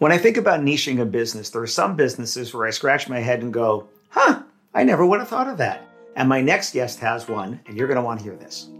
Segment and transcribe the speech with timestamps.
[0.00, 3.18] When I think about niching a business, there are some businesses where I scratch my
[3.18, 4.42] head and go, huh,
[4.72, 5.86] I never would have thought of that.
[6.16, 8.70] And my next guest has one, and you're going to want to hear this.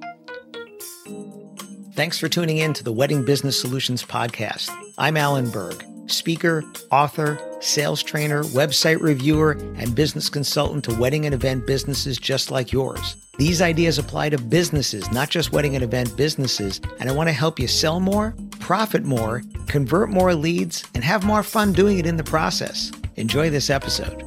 [1.93, 4.75] Thanks for tuning in to the Wedding Business Solutions Podcast.
[4.97, 11.35] I'm Alan Berg, speaker, author, sales trainer, website reviewer, and business consultant to wedding and
[11.35, 13.17] event businesses just like yours.
[13.37, 17.35] These ideas apply to businesses, not just wedding and event businesses, and I want to
[17.35, 22.05] help you sell more, profit more, convert more leads, and have more fun doing it
[22.05, 22.91] in the process.
[23.15, 24.25] Enjoy this episode.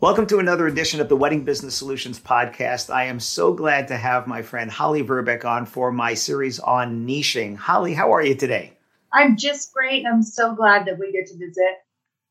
[0.00, 2.88] Welcome to another edition of the Wedding Business Solutions Podcast.
[2.88, 7.06] I am so glad to have my friend Holly Verbeck on for my series on
[7.06, 7.54] niching.
[7.54, 8.72] Holly, how are you today?
[9.12, 10.06] I'm just great.
[10.06, 11.82] I'm so glad that we get to visit.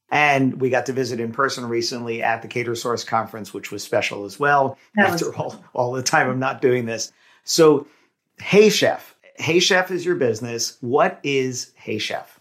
[0.09, 4.25] And we got to visit in person recently at the Catersource Conference, which was special
[4.25, 4.79] as well.
[4.95, 7.11] That after all, all the time I'm not doing this.
[7.43, 7.85] So,
[8.39, 9.14] Hey Chef.
[9.37, 10.77] Hey Chef is your business.
[10.81, 12.39] What is Hey Chef?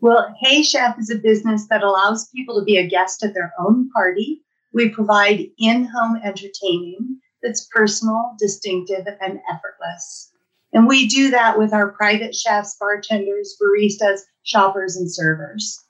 [0.00, 3.52] Well, Hey Chef is a business that allows people to be a guest at their
[3.58, 4.42] own party.
[4.72, 10.32] We provide in home entertaining that's personal, distinctive, and effortless.
[10.72, 15.84] And we do that with our private chefs, bartenders, baristas, shoppers, and servers.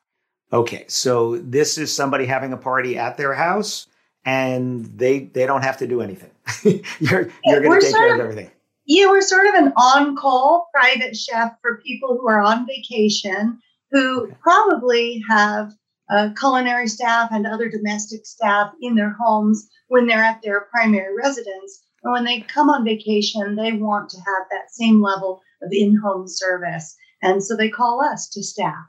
[0.52, 3.86] Okay, so this is somebody having a party at their house,
[4.24, 6.30] and they they don't have to do anything.
[6.98, 8.50] you're you're going to take care of- everything.
[8.94, 13.58] Yeah, we're sort of an on call private chef for people who are on vacation
[13.90, 15.72] who probably have
[16.10, 21.16] uh, culinary staff and other domestic staff in their homes when they're at their primary
[21.16, 21.82] residence.
[22.04, 25.96] And when they come on vacation, they want to have that same level of in
[25.96, 26.94] home service.
[27.22, 28.84] And so they call us to staff.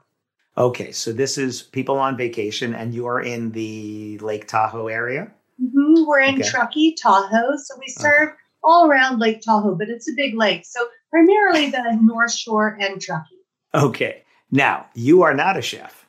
[0.58, 5.32] Okay, so this is people on vacation, and you are in the Lake Tahoe area.
[5.62, 6.48] Mhm, We're in Okay.
[6.50, 7.56] Truckee, Tahoe.
[7.56, 10.64] So we serve all around Lake Tahoe, but it's a big lake.
[10.64, 13.44] So primarily the North Shore and Truckee.
[13.74, 16.06] Okay, now you are not a chef.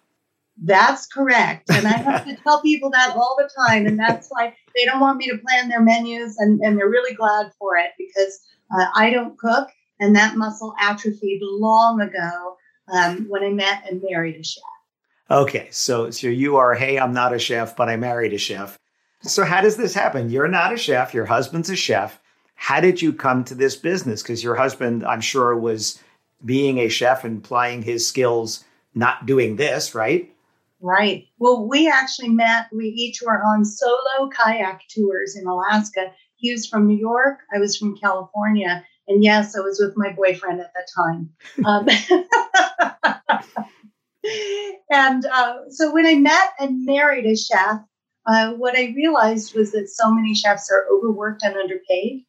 [0.64, 1.70] That's correct.
[1.70, 3.86] And I have to tell people that all the time.
[3.86, 6.38] And that's why they don't want me to plan their menus.
[6.38, 8.40] And, and they're really glad for it because
[8.76, 9.70] uh, I don't cook.
[10.00, 12.58] And that muscle atrophied long ago
[12.92, 14.64] um, when I met and married a chef.
[15.32, 16.76] Okay, so so you are.
[16.76, 18.78] Hey, I'm not a chef, but I married a chef.
[19.24, 20.30] So how does this happen?
[20.30, 21.14] You're not a chef.
[21.14, 22.20] Your husband's a chef.
[22.56, 24.24] How did you come to this business?
[24.24, 26.02] Because your husband, I'm sure, was
[26.44, 30.32] being a chef and plying his skills, not doing this, right?
[30.82, 31.28] Right.
[31.40, 36.12] Well, we actually met, we each were on solo kayak tours in Alaska.
[36.36, 38.84] He was from New York, I was from California.
[39.08, 41.30] And yes, I was with my boyfriend at the time.
[41.66, 41.88] Um,
[44.90, 47.82] and uh, so when I met and married a chef,
[48.26, 52.26] uh, what I realized was that so many chefs are overworked and underpaid.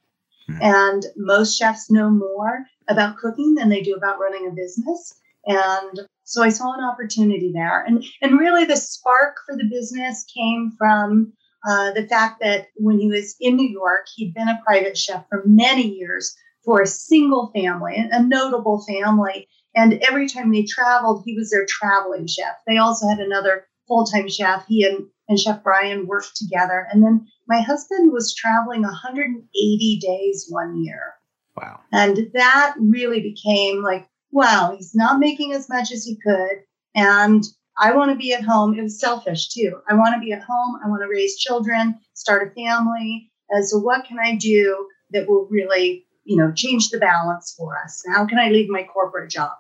[0.49, 0.59] Hmm.
[0.63, 5.15] And most chefs know more about cooking than they do about running a business.
[5.47, 7.85] And so I saw an opportunity there.
[7.85, 11.33] And, and really, the spark for the business came from
[11.67, 15.25] uh, the fact that when he was in New York, he'd been a private chef
[15.29, 16.35] for many years
[16.65, 19.49] for a single family, a notable family.
[19.75, 22.57] And every time they traveled, he was their traveling chef.
[22.67, 24.65] They also had another full time chef.
[24.67, 26.87] He and, and Chef Brian worked together.
[26.91, 31.15] And then my husband was traveling 180 days one year.
[31.57, 31.81] Wow.
[31.93, 36.63] And that really became like, wow, he's not making as much as he could.
[36.95, 37.45] And
[37.79, 38.79] I want to be at home.
[38.79, 39.81] It was selfish too.
[39.89, 40.81] I want to be at home.
[40.85, 43.31] I want to raise children, start a family.
[43.51, 47.79] And so, what can I do that will really, you know, change the balance for
[47.79, 48.03] us?
[48.09, 49.53] How can I leave my corporate job?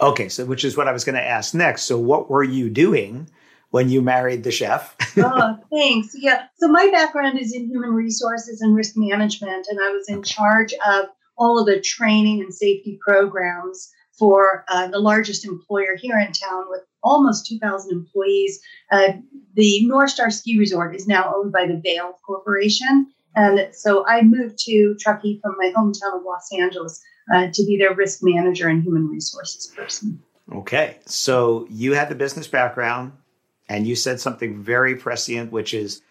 [0.00, 1.82] Okay, so which is what I was going to ask next.
[1.82, 3.28] So, what were you doing
[3.70, 4.96] when you married the chef?
[5.18, 6.12] oh, thanks.
[6.14, 6.46] Yeah.
[6.58, 10.74] So my background is in human resources and risk management, and I was in charge
[10.86, 11.06] of
[11.36, 16.64] all of the training and safety programs for uh, the largest employer here in town
[16.68, 18.60] with almost 2,000 employees.
[18.90, 19.12] Uh,
[19.54, 23.06] the Northstar Ski Resort is now owned by the Vail Corporation.
[23.36, 27.00] And so I moved to Truckee from my hometown of Los Angeles
[27.32, 30.20] uh, to be their risk manager and human resources person.
[30.52, 30.96] Okay.
[31.06, 33.12] So you had the business background
[33.68, 36.02] and you said something very prescient, which is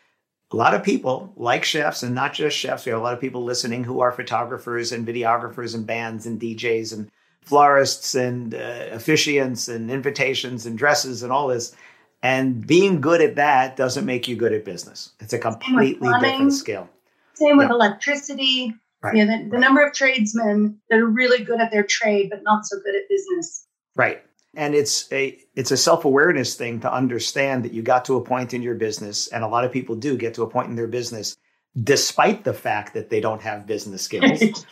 [0.51, 2.85] a lot of people like chefs and not just chefs.
[2.85, 6.39] We have a lot of people listening who are photographers and videographers and bands and
[6.39, 7.11] DJs and
[7.41, 11.75] florists and uh, officiants and invitations and dresses and all this.
[12.23, 15.11] And being good at that doesn't make you good at business.
[15.19, 16.89] It's a completely different skill.
[17.33, 17.75] Same with yeah.
[17.75, 18.73] electricity.
[19.03, 19.15] Right.
[19.15, 19.59] You know, the, the right.
[19.59, 23.07] number of tradesmen that are really good at their trade but not so good at
[23.09, 23.67] business.
[23.95, 24.23] Right.
[24.55, 28.53] And it's a it's a self-awareness thing to understand that you got to a point
[28.53, 30.87] in your business, and a lot of people do get to a point in their
[30.87, 31.37] business
[31.83, 34.65] despite the fact that they don't have business skills.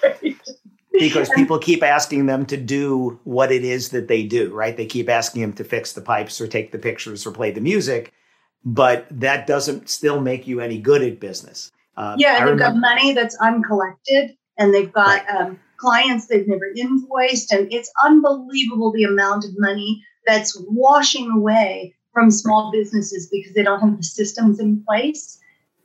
[1.00, 4.78] because people keep asking them to do what it is that they do, right?
[4.78, 7.62] They keep asking them to fix the pipes or take the pictures or play the
[7.62, 8.14] music,
[8.64, 11.72] but that doesn't still make you any good at business.
[11.98, 15.30] Uh, yeah, and they've got money that's uncollected, and they've got right.
[15.30, 21.94] um, clients they've never invoiced, and it's unbelievable the amount of money that's washing away
[22.14, 25.40] from small businesses because they don't have the systems in place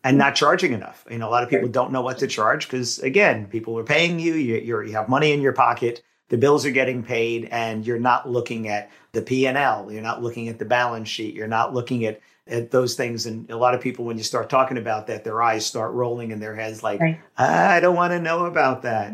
[0.05, 1.05] and not charging enough.
[1.11, 3.85] You know, a lot of people don't know what to charge because, again, people are
[3.85, 7.87] paying you, you, you have money in your pocket, the bills are getting paid, and
[7.87, 9.91] you're not looking at the P and L.
[9.91, 11.35] You're not looking at the balance sheet.
[11.35, 13.27] You're not looking at at those things.
[13.27, 16.31] And a lot of people, when you start talking about that, their eyes start rolling
[16.31, 17.21] in their heads like, right.
[17.39, 19.13] I don't want to know about that.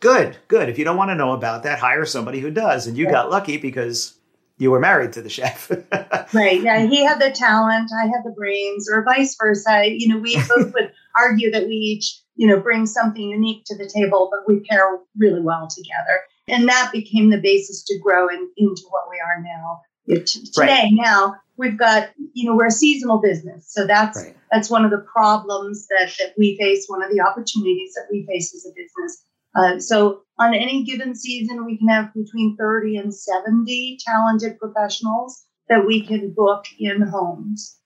[0.00, 0.68] Good, good.
[0.68, 2.86] If you don't want to know about that, hire somebody who does.
[2.86, 3.12] And you right.
[3.12, 4.16] got lucky because
[4.58, 5.70] you were married to the chef.
[6.32, 6.62] right.
[6.62, 6.86] Yeah.
[6.86, 9.84] He had the talent, I had the brains, or vice versa.
[9.86, 13.76] You know, we both would argue that we each, you know, bring something unique to
[13.76, 16.20] the table, but we pair really well together.
[16.48, 19.80] And that became the basis to grow in, into what we are now.
[20.08, 20.90] Today, right.
[20.92, 23.66] now we've got, you know, we're a seasonal business.
[23.68, 24.36] So that's right.
[24.52, 28.24] that's one of the problems that, that we face, one of the opportunities that we
[28.26, 29.24] face as a business
[29.56, 35.44] uh, so on any given season, we can have between 30 and 70 talented professionals
[35.68, 37.78] that we can book in homes.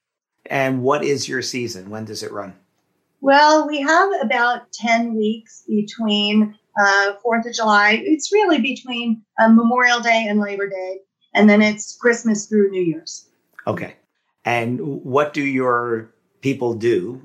[0.47, 1.91] And what is your season?
[1.91, 2.55] When does it run?
[3.21, 8.03] Well, we have about 10 weeks between uh, 4th of July.
[8.05, 11.01] It's really between uh, Memorial Day and Labor Day,
[11.35, 13.29] and then it's Christmas through New Year's.
[13.67, 13.95] Okay.
[14.45, 16.11] And what do your
[16.41, 17.21] people do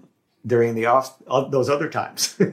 [0.46, 1.18] during the off
[1.50, 2.38] those other times?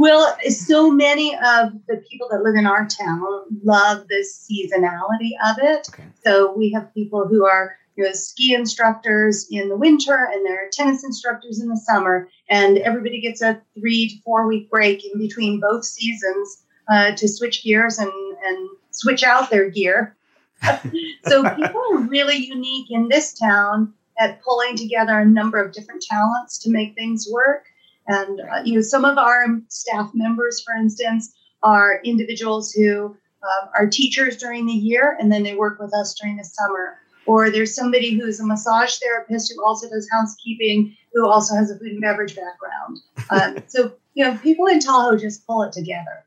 [0.00, 3.20] Well, so many of the people that live in our town
[3.62, 5.88] love the seasonality of it.
[5.90, 6.04] Okay.
[6.24, 10.70] So we have people who are you know, ski instructors in the winter and they're
[10.72, 15.18] tennis instructors in the summer, and everybody gets a three to four week break in
[15.18, 18.10] between both seasons uh, to switch gears and,
[18.46, 20.16] and switch out their gear.
[21.26, 26.02] so people are really unique in this town at pulling together a number of different
[26.02, 27.64] talents to make things work.
[28.06, 33.66] And uh, you know, some of our staff members, for instance, are individuals who uh,
[33.74, 36.98] are teachers during the year, and then they work with us during the summer.
[37.26, 41.78] Or there's somebody who's a massage therapist who also does housekeeping, who also has a
[41.78, 42.98] food and beverage background.
[43.30, 46.24] Um, so you know, people in Tahoe just pull it together.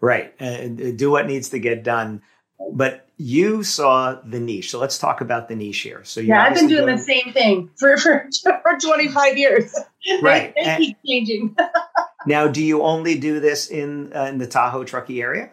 [0.00, 2.22] Right, and do what needs to get done.
[2.72, 4.70] But you saw the niche.
[4.70, 6.02] So let's talk about the niche here.
[6.04, 6.96] So yeah, I've been doing going...
[6.96, 9.74] the same thing for, for, for 25 years.
[10.20, 10.52] Right.
[10.56, 11.56] they, they keep changing.
[12.26, 15.50] now, do you only do this in, uh, in the Tahoe Truckee area?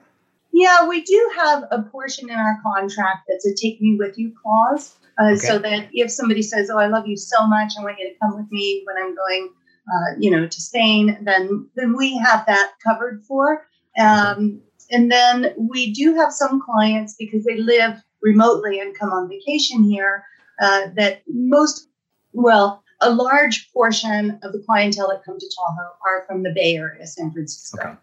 [0.54, 4.34] Yeah, we do have a portion in our contract that's a take me with you
[4.42, 4.96] clause.
[5.20, 5.38] Uh, okay.
[5.38, 8.16] So that if somebody says, "Oh, I love you so much, I want you to
[8.20, 9.50] come with me when I'm going,
[9.88, 13.66] uh, you know, to Spain," then then we have that covered for.
[14.00, 14.62] Um,
[14.92, 19.84] and then we do have some clients because they live remotely and come on vacation
[19.84, 20.26] here
[20.62, 21.88] uh, that most,
[22.34, 26.76] well, a large portion of the clientele that come to Tahoe are from the Bay
[26.76, 27.82] Area, San Francisco.
[27.82, 27.98] Okay.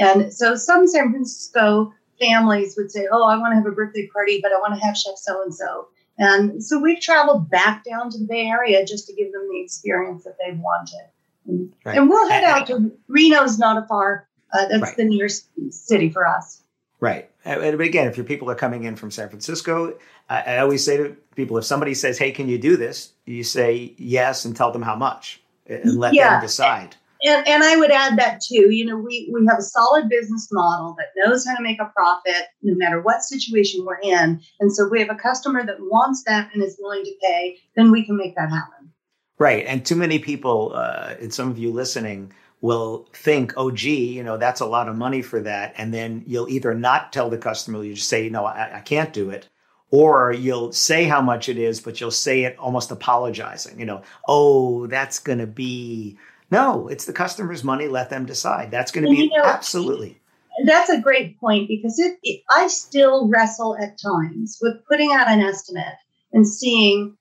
[0.00, 4.08] And so some San Francisco families would say, Oh, I want to have a birthday
[4.12, 5.88] party, but I want to have Chef so and so.
[6.18, 9.62] And so we've traveled back down to the Bay Area just to give them the
[9.62, 11.08] experience that they've wanted.
[11.46, 11.96] And, right.
[11.96, 14.96] and we'll head out to Reno's not a far uh, that's right.
[14.96, 16.62] the nearest city for us.
[17.00, 17.30] Right.
[17.44, 20.98] But again, if your people are coming in from San Francisco, I, I always say
[20.98, 24.70] to people, if somebody says, "Hey, can you do this?" You say yes and tell
[24.70, 26.32] them how much, and let yeah.
[26.32, 26.96] them decide.
[27.22, 28.70] And, and I would add that too.
[28.70, 31.90] You know, we we have a solid business model that knows how to make a
[31.96, 34.40] profit no matter what situation we're in.
[34.60, 37.58] And so, if we have a customer that wants that and is willing to pay,
[37.76, 38.92] then we can make that happen.
[39.38, 39.64] Right.
[39.66, 44.22] And too many people, uh, and some of you listening, will think, oh, gee, you
[44.22, 45.74] know, that's a lot of money for that.
[45.76, 49.12] And then you'll either not tell the customer, you just say, no, I, I can't
[49.12, 49.48] do it.
[49.90, 54.02] Or you'll say how much it is, but you'll say it almost apologizing, you know,
[54.28, 56.16] oh, that's going to be,
[56.50, 57.88] no, it's the customer's money.
[57.88, 58.70] Let them decide.
[58.70, 60.20] That's going to be you know, absolutely.
[60.64, 65.28] That's a great point because it, it, I still wrestle at times with putting out
[65.28, 65.94] an estimate
[66.32, 67.16] and seeing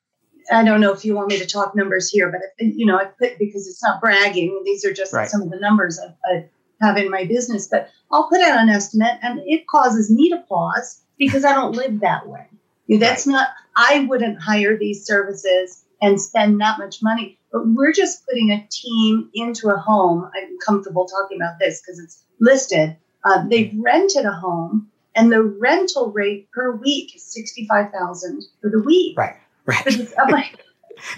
[0.52, 3.06] I don't know if you want me to talk numbers here, but you know, I
[3.06, 4.62] put because it's not bragging.
[4.66, 5.30] These are just right.
[5.30, 6.46] some of the numbers I, I,
[6.82, 7.68] have in my business.
[7.68, 11.76] But I'll put out an estimate, and it causes me to pause because I don't
[11.76, 12.48] live that way.
[12.88, 13.34] That's right.
[13.34, 13.50] not.
[13.76, 17.38] I wouldn't hire these services and spend that much money.
[17.52, 20.30] But we're just putting a team into a home.
[20.36, 22.96] I'm comfortable talking about this because it's listed.
[23.24, 28.70] Uh, they've rented a home, and the rental rate per week is sixty-five thousand for
[28.70, 29.18] the week.
[29.18, 29.36] Right.
[29.70, 30.10] Right.
[30.18, 30.66] I'm like,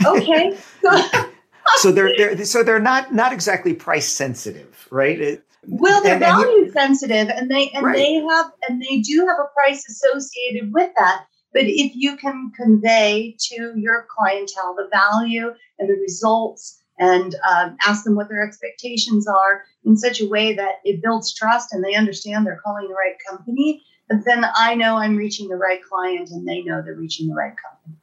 [0.05, 0.57] okay.
[1.77, 5.19] so they're, they're so they're not not exactly price sensitive, right?
[5.19, 7.95] It, well, they're and, value and sensitive, and they and right.
[7.95, 11.25] they have and they do have a price associated with that.
[11.53, 17.77] But if you can convey to your clientele the value and the results, and um,
[17.85, 21.83] ask them what their expectations are in such a way that it builds trust and
[21.83, 23.83] they understand they're calling the right company,
[24.25, 27.53] then I know I'm reaching the right client, and they know they're reaching the right
[27.55, 28.00] company.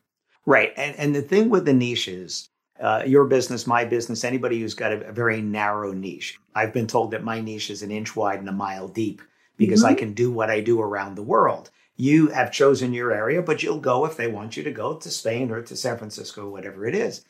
[0.48, 0.72] Right.
[0.78, 2.48] And, and the thing with the niches,
[2.80, 6.38] uh, your business, my business, anybody who's got a, a, very narrow niche.
[6.54, 9.20] I've been told that my niche is an inch wide and a mile deep
[9.58, 9.90] because mm-hmm.
[9.90, 11.68] I can do what I do around the world.
[11.96, 15.10] You have chosen your area, but you'll go if they want you to go to
[15.10, 17.26] Spain or to San Francisco, whatever it is.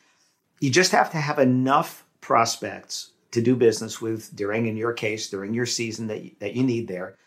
[0.61, 5.29] You just have to have enough prospects to do business with during, in your case,
[5.29, 7.17] during your season that you, that you need there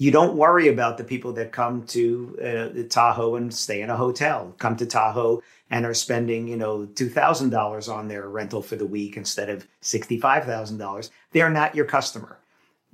[0.00, 3.96] you don't worry about the people that come to uh, Tahoe and stay in a
[3.96, 8.86] hotel, come to Tahoe and are spending, you know, $2,000 on their rental for the
[8.86, 11.10] week instead of $65,000.
[11.32, 12.38] They're not your customer.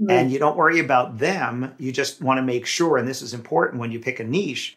[0.01, 0.11] Mm-hmm.
[0.11, 1.73] And you don't worry about them.
[1.79, 4.77] You just want to make sure, and this is important when you pick a niche,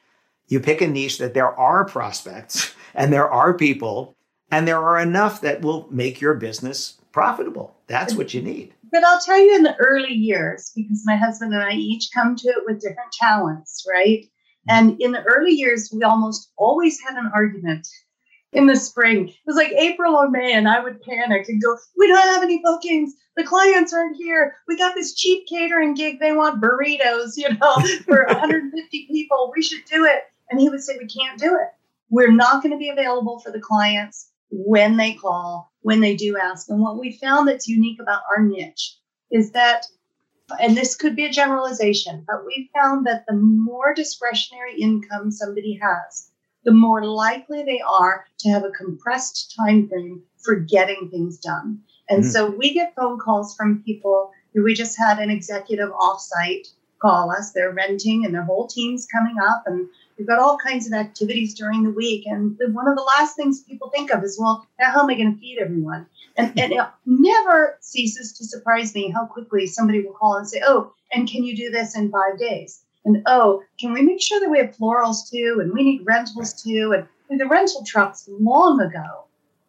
[0.49, 4.15] you pick a niche that there are prospects and there are people
[4.51, 7.75] and there are enough that will make your business profitable.
[7.87, 8.75] That's what you need.
[8.91, 12.35] But I'll tell you in the early years, because my husband and I each come
[12.35, 14.25] to it with different talents, right?
[14.67, 17.87] And in the early years, we almost always had an argument
[18.51, 19.29] in the spring.
[19.29, 22.43] It was like April or May, and I would panic and go, We don't have
[22.43, 23.13] any bookings.
[23.35, 24.55] The clients aren't here.
[24.67, 26.19] We got this cheap catering gig.
[26.19, 29.51] They want burritos, you know, for 150 people.
[29.55, 30.23] We should do it.
[30.49, 31.69] And he would say, We can't do it.
[32.09, 36.37] We're not going to be available for the clients when they call, when they do
[36.37, 36.69] ask.
[36.69, 38.95] And what we found that's unique about our niche
[39.31, 39.85] is that,
[40.61, 45.79] and this could be a generalization, but we found that the more discretionary income somebody
[45.81, 46.31] has,
[46.65, 51.79] the more likely they are to have a compressed time frame for getting things done.
[52.09, 52.31] And mm-hmm.
[52.31, 56.67] so we get phone calls from people who we just had an executive offsite
[57.01, 57.51] call us.
[57.51, 59.87] They're renting and their whole team's coming up and
[60.19, 62.25] We've got all kinds of activities during the week.
[62.27, 65.15] And the, one of the last things people think of is, well, how am I
[65.15, 66.05] going to feed everyone?
[66.35, 70.61] And, and it never ceases to surprise me how quickly somebody will call and say,
[70.65, 72.81] oh, and can you do this in five days?
[73.05, 75.59] And oh, can we make sure that we have florals too?
[75.61, 76.93] And we need rentals too.
[77.29, 79.23] And the rental trucks long ago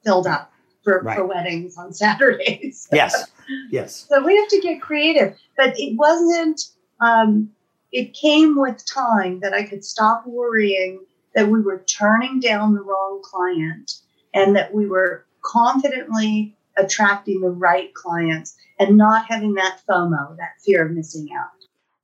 [0.04, 0.52] filled up
[0.82, 1.16] for, right.
[1.16, 2.88] for weddings on Saturdays.
[2.92, 3.30] yes.
[3.68, 4.06] Yes.
[4.08, 5.36] So we have to get creative.
[5.56, 6.60] But it wasn't
[7.00, 7.50] um,
[7.92, 11.04] it came with time that I could stop worrying
[11.34, 13.92] that we were turning down the wrong client
[14.34, 20.60] and that we were confidently attracting the right clients and not having that FOMO, that
[20.64, 21.50] fear of missing out.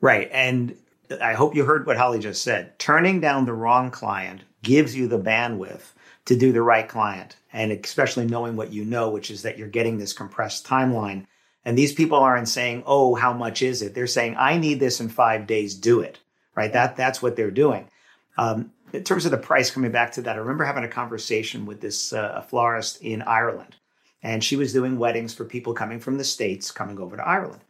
[0.00, 0.28] Right.
[0.32, 0.76] And
[1.20, 2.78] I hope you heard what Holly just said.
[2.78, 5.92] Turning down the wrong client gives you the bandwidth
[6.26, 7.36] to do the right client.
[7.52, 11.26] And especially knowing what you know, which is that you're getting this compressed timeline
[11.66, 15.00] and these people aren't saying, "Oh, how much is it?" They're saying, "I need this
[15.00, 15.74] in five days.
[15.74, 16.20] Do it."
[16.54, 16.72] Right?
[16.72, 17.90] That that's what they're doing.
[18.38, 21.66] Um, in terms of the price, coming back to that, I remember having a conversation
[21.66, 23.74] with this uh, florist in Ireland,
[24.22, 27.62] and she was doing weddings for people coming from the states coming over to Ireland,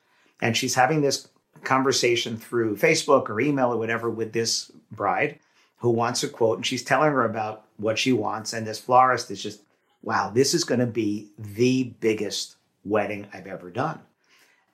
[0.42, 1.28] and she's having this
[1.64, 5.38] conversation through Facebook or email or whatever with this bride
[5.78, 9.30] who wants a quote, and she's telling her about what she wants, and this florist
[9.30, 9.62] is just,
[10.02, 12.55] "Wow, this is going to be the biggest
[12.86, 14.00] wedding I've ever done.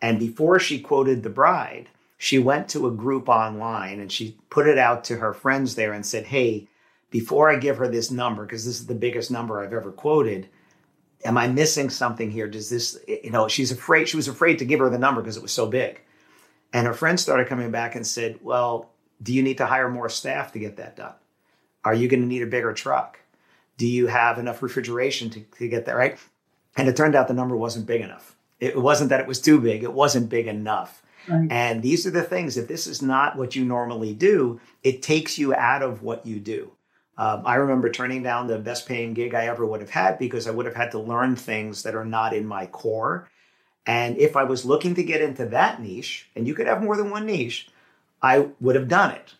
[0.00, 1.88] And before she quoted the bride,
[2.18, 5.92] she went to a group online and she put it out to her friends there
[5.92, 6.68] and said, Hey,
[7.10, 10.48] before I give her this number, because this is the biggest number I've ever quoted,
[11.24, 12.48] am I missing something here?
[12.48, 15.36] Does this, you know, she's afraid, she was afraid to give her the number because
[15.36, 16.00] it was so big.
[16.72, 18.90] And her friends started coming back and said, Well,
[19.22, 21.14] do you need to hire more staff to get that done?
[21.84, 23.18] Are you going to need a bigger truck?
[23.76, 26.18] Do you have enough refrigeration to, to get that right?
[26.76, 28.34] And it turned out the number wasn't big enough.
[28.60, 31.02] It wasn't that it was too big, it wasn't big enough.
[31.28, 31.50] Right.
[31.50, 35.38] And these are the things, if this is not what you normally do, it takes
[35.38, 36.72] you out of what you do.
[37.18, 40.48] Um, I remember turning down the best paying gig I ever would have had because
[40.48, 43.28] I would have had to learn things that are not in my core.
[43.86, 46.96] And if I was looking to get into that niche, and you could have more
[46.96, 47.68] than one niche,
[48.22, 49.34] I would have done it.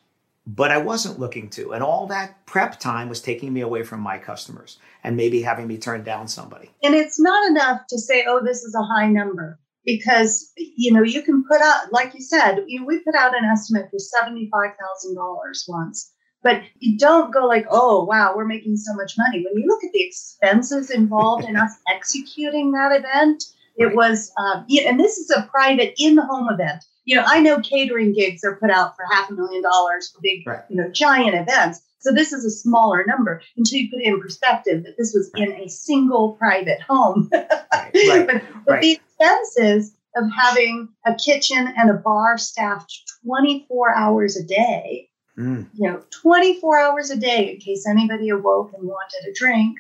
[0.46, 1.72] But I wasn't looking to.
[1.72, 5.68] And all that prep time was taking me away from my customers and maybe having
[5.68, 6.70] me turn down somebody.
[6.82, 11.02] And it's not enough to say, oh, this is a high number because you know
[11.02, 13.96] you can put out like you said you know, we put out an estimate for
[13.96, 19.61] $75000 once but you don't go like oh wow we're making so much money when
[19.61, 23.42] you look at the expenses involved in us executing that event
[23.76, 23.96] it Right.
[23.96, 28.44] was um, and this is a private in-home event you know i know catering gigs
[28.44, 30.61] are put out for half a million dollars for big Right.
[30.68, 34.21] you know giant events so this is a smaller number until you put it in
[34.21, 37.61] perspective that this was in a single private home Right.
[37.73, 38.26] right.
[38.26, 38.80] but, but Right.
[38.82, 42.92] the expenses of having a kitchen and a bar staffed
[43.25, 45.66] 24 hours a day, Mm.
[45.73, 49.78] you know, 24 hours a day in case anybody awoke and wanted a drink,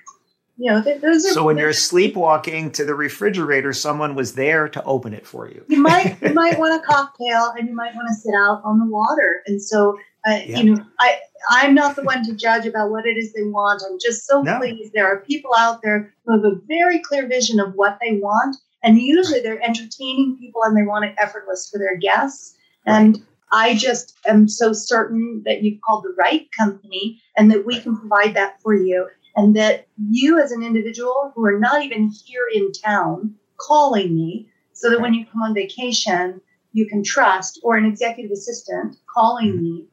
[0.62, 1.30] you know, th- those are.
[1.32, 5.64] So when you're sleepwalking to the refrigerator, someone was there to open it for you.
[5.68, 8.78] you might you might want a cocktail and you might want to sit out on
[8.78, 10.58] the water, and so uh, Yeah.
[10.58, 11.18] you know, I
[11.50, 13.82] I'm not the one to judge about what it is they want.
[13.84, 14.58] I'm just so No.
[14.58, 18.12] pleased there are people out there who have a very clear vision of what they
[18.18, 18.54] want,
[18.84, 22.54] and usually they're entertaining people and they want it effortless for their guests.
[22.86, 23.18] And
[23.50, 27.96] I just am so certain that you've called the right company and that we can
[27.96, 29.08] provide that for you.
[29.36, 34.48] And that you, as an individual who are not even here in town, calling me
[34.72, 36.40] so that when you come on vacation,
[36.72, 39.60] you can trust, or an executive assistant calling Mhm.
[39.62, 39.86] me,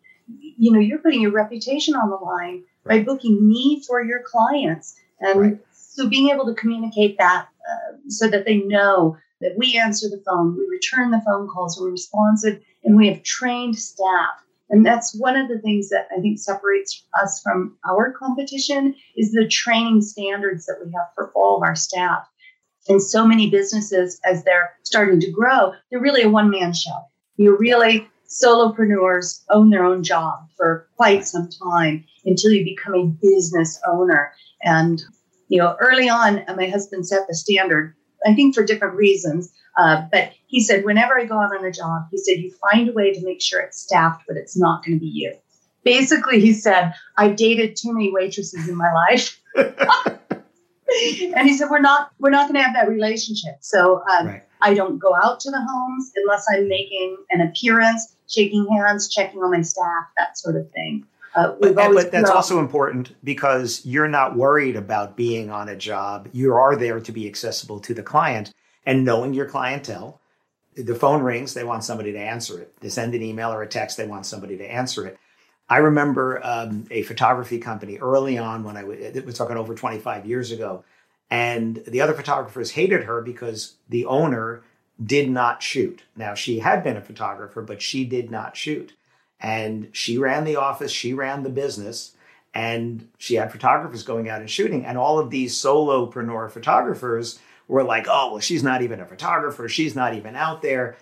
[0.57, 4.95] you know, you're putting your reputation on the line by booking me for your clients.
[5.19, 5.59] And Right.
[5.73, 10.21] so being able to communicate that uh, so that they know that we answer the
[10.25, 14.43] phone, we return the phone calls, we're responsive, and we have trained staff.
[14.69, 19.31] And that's one of the things that I think separates us from our competition is
[19.31, 22.27] the training standards that we have for all of our staff.
[22.87, 26.97] And so many businesses, as they're starting to grow, they're really a one man show.
[27.37, 33.05] You're really, solopreneurs own their own job for quite some time until you become a
[33.05, 34.31] business owner.
[34.63, 35.01] And,
[35.47, 39.51] you know, early on, uh, my husband set the standard, I think for different reasons.
[39.77, 42.89] Uh, but he said, whenever I go out on a job, he said, you find
[42.89, 45.33] a way to make sure it's staffed, but it's not going to be you.
[45.83, 49.39] Basically, he said, I've dated too many waitresses in my life.
[49.55, 53.57] and he said, we're not, we're not going to have that relationship.
[53.61, 54.43] So um, Right.
[54.61, 59.39] I don't go out to the homes unless I'm making an appearance, shaking hands, checking
[59.39, 61.05] on my staff, that sort of thing.
[61.35, 65.75] Uh, But, always but that's also important because you're not worried about being on a
[65.75, 66.27] job.
[66.31, 68.53] You are there to be accessible to the client
[68.85, 70.19] and knowing your clientele.
[70.75, 72.73] The phone rings, they want somebody to answer it.
[72.79, 75.17] They send an email or a text, they want somebody to answer it.
[75.69, 79.75] I remember um, a photography company early on when I was, it was talking over
[79.75, 80.83] 25 years ago.
[81.29, 84.63] And the other photographers hated her because the owner
[85.03, 86.03] did not shoot.
[86.15, 88.93] Now, she had been a photographer, but she did not shoot.
[89.39, 92.13] And she ran the office, she ran the business,
[92.53, 94.85] and she had photographers going out and shooting.
[94.85, 99.69] And all of these solopreneur photographers were like, oh, well, she's not even a photographer,
[99.69, 100.97] she's not even out there.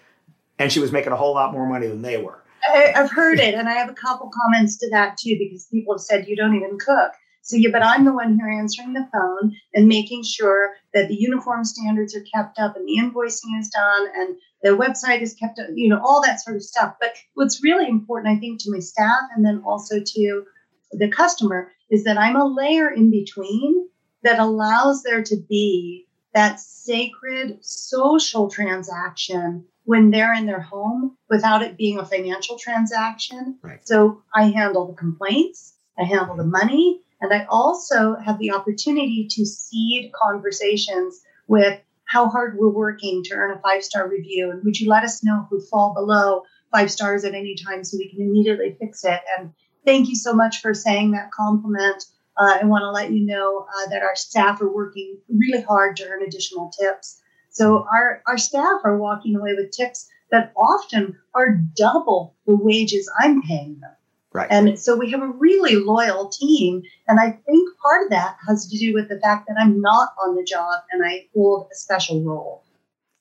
[0.60, 2.44] And she was making a whole lot more money than they were.
[2.68, 5.94] I, I've heard it, and I have a couple comments to that too, because people
[5.96, 7.14] have said you don't even cook.
[7.48, 11.16] So yeah, but I'm the one here answering the phone and making sure that the
[11.16, 15.60] uniform standards are kept up and the invoicing is done and the website is kept
[15.76, 16.96] you know, all that sort of stuff.
[17.00, 20.44] But what's really important, I think, to my staff and then also to
[20.92, 23.88] the customer is that I'm a layer in between
[24.24, 31.62] that allows there to be that sacred social transaction when they're in their home without
[31.62, 33.58] it being a financial transaction.
[33.62, 33.80] Right.
[33.88, 39.28] So I handle the complaints, I handle the money, and I also have the opportunity
[39.32, 44.50] to seed conversations with how hard we're working to earn a five star review.
[44.50, 47.84] And would you let us know if we fall below five stars at any time
[47.84, 49.20] so we can immediately fix it?
[49.38, 49.52] And
[49.86, 52.04] thank you so much for saying that compliment.
[52.38, 55.98] Uh, I want to let you know uh, that our staff are working really hard
[55.98, 57.22] to earn additional tips.
[57.50, 63.12] So our, our staff are walking away with tips that often are double the wages
[63.20, 63.97] I'm paying them.
[64.38, 64.48] Right.
[64.52, 66.84] And so we have a really loyal team.
[67.08, 70.10] And I think part of that has to do with the fact that I'm not
[70.24, 72.64] on the job and I hold a special role.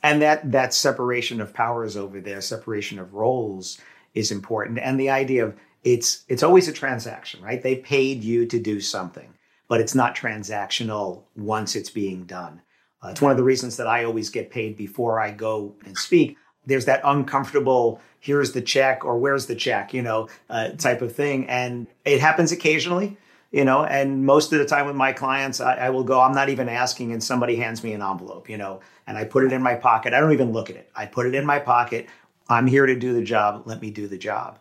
[0.02, 3.80] and that that separation of powers over there separation of roles
[4.14, 8.44] is important and the idea of it's it's always a transaction right they paid you
[8.46, 9.30] to do something
[9.68, 12.60] but it's not transactional once it's being done
[13.02, 15.96] Uh, it's one of the reasons that I always get paid before I go and
[15.96, 16.36] speak.
[16.66, 21.14] There's that uncomfortable, here's the check or where's the check, you know, uh, type of
[21.14, 21.48] thing.
[21.48, 23.16] And it happens occasionally,
[23.52, 26.34] you know, and most of the time with my clients, I, I will go, I'm
[26.34, 29.52] not even asking, and somebody hands me an envelope, you know, and I put it
[29.52, 30.12] in my pocket.
[30.12, 30.90] I don't even look at it.
[30.96, 32.08] I put it in my pocket.
[32.48, 33.62] I'm here to do the job.
[33.64, 34.58] Let me do the job.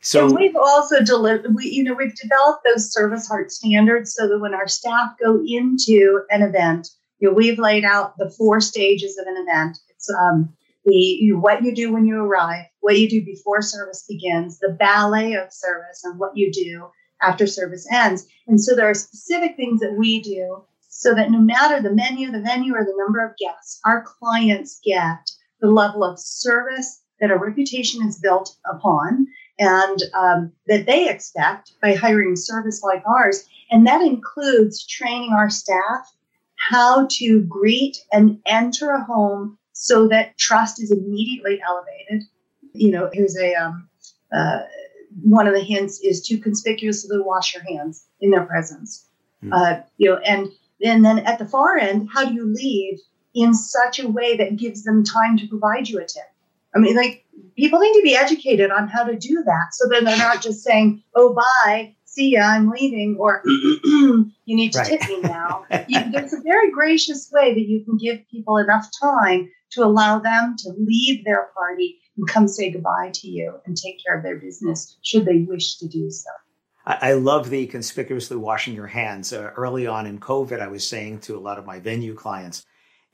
[0.00, 4.28] So and we've also delivered, we, you know, we've developed those service heart standards so
[4.28, 8.60] that when our staff go into an event, you know, we've laid out the four
[8.60, 9.78] stages of an event.
[9.88, 10.52] It's um,
[10.84, 14.76] the you, what you do when you arrive, what you do before service begins, the
[14.78, 16.86] ballet of service, and what you do
[17.22, 18.26] after service ends.
[18.46, 22.30] And so there are specific things that we do so that no matter the menu,
[22.30, 25.30] the venue, or the number of guests, our clients get
[25.62, 31.72] the level of service that a reputation is built upon and um, that they expect
[31.80, 33.48] by hiring service like ours.
[33.70, 36.12] And that includes training our staff
[36.56, 42.28] how to greet and enter a home so that trust is immediately elevated.
[42.74, 43.88] You know, here's a um,
[44.36, 44.60] uh,
[45.22, 49.08] one of the hints is to conspicuously wash your hands in their presence.
[49.42, 49.52] Mm.
[49.52, 50.48] Uh, you know, and
[50.84, 52.98] and then at the far end, how do you leave
[53.34, 56.24] in such a way that gives them time to provide you a tip?
[56.74, 57.24] I mean, like
[57.56, 60.62] people need to be educated on how to do that so that they're not just
[60.62, 64.88] saying, oh, bye, see ya, I'm leaving, or you need to right.
[64.88, 65.64] tip me now.
[65.88, 70.18] you, there's a very gracious way that you can give people enough time to allow
[70.18, 74.22] them to leave their party and come say goodbye to you and take care of
[74.22, 76.30] their business should they wish to do so.
[76.86, 79.32] I love the conspicuously washing your hands.
[79.32, 82.66] Uh, early on in COVID, I was saying to a lot of my venue clients,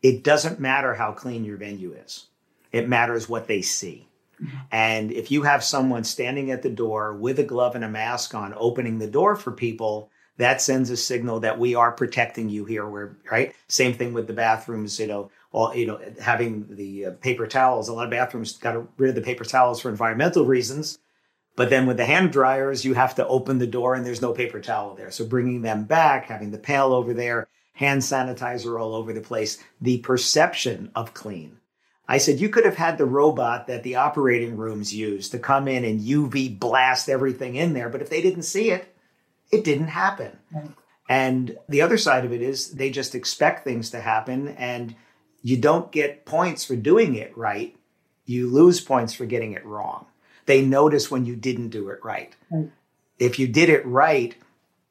[0.03, 2.27] it doesn't matter how clean your venue is.
[2.73, 4.09] It matters what they see.
[4.43, 4.57] Mm-hmm.
[4.73, 8.35] And if you have someone standing at the door with a glove and a mask
[8.35, 12.65] on, opening the door for people, that sends a signal that we are protecting you
[12.65, 12.89] here.
[12.89, 13.55] We're right.
[13.69, 14.99] Same thing with the bathrooms.
[14.99, 17.89] You know, all you know, having the uh, paper towels.
[17.89, 20.99] A lot of bathrooms got rid of the paper towels for environmental reasons.
[21.57, 24.33] But then with the hand dryers, you have to open the door and there's no
[24.33, 25.11] paper towel there.
[25.11, 29.59] So bringing them back, having the pail over there, hand sanitizer all over the place,
[29.81, 31.61] the perception of clean
[32.11, 35.69] I said, you could have had the robot that the operating rooms use to come
[35.69, 37.89] in and UV blast everything in there.
[37.89, 38.93] But if they didn't see it,
[39.53, 40.37] it didn't happen.
[40.53, 40.71] Right.
[41.09, 44.97] And the other side of it is they just expect things to happen and
[45.43, 47.77] you don't get points for doing it right.
[48.27, 50.07] You lose points for getting it wrong.
[50.47, 52.35] They notice when you didn't do it right.
[52.51, 52.71] right.
[53.19, 54.35] If you did it right,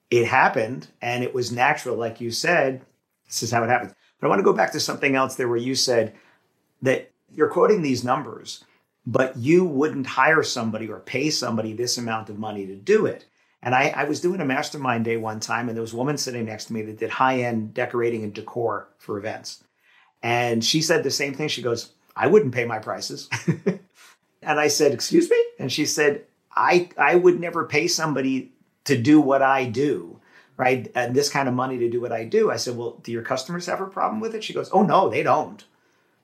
[0.10, 2.82] it happened and it was natural, like you said.
[3.28, 3.94] This is how it happens.
[4.20, 6.16] But I want to go back to something else there where you said,
[6.82, 8.64] that you're quoting these numbers,
[9.06, 13.26] but you wouldn't hire somebody or pay somebody this amount of money to do it.
[13.62, 16.18] And I, I, was doing a mastermind day one time, and there was a woman
[16.18, 19.64] sitting next to me that did high end decorating and decor for events.
[20.22, 21.48] And she said the same thing.
[21.48, 23.30] She goes, I wouldn't pay my prices.
[24.42, 25.42] and I said, Excuse me?
[25.60, 28.52] And she said, I, I would never pay somebody
[28.86, 30.20] to do what I do,
[30.58, 30.92] right?
[30.96, 32.52] And this kind of money to do what I do.
[32.52, 34.44] I said, Well, do your customers have a problem with it?
[34.44, 35.64] She goes, Oh, no, they don't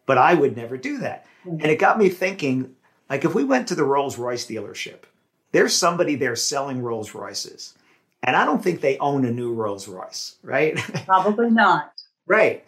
[0.06, 1.26] but I would never do that.
[1.46, 1.62] Mm-hmm.
[1.62, 2.76] And it got me thinking
[3.10, 5.04] like, if we went to the Rolls Royce dealership,
[5.52, 7.76] there's somebody there selling Rolls Royces.
[8.24, 10.78] And I don't think they own a new Rolls Royce, right?
[11.06, 11.94] Probably not.
[12.26, 12.66] right.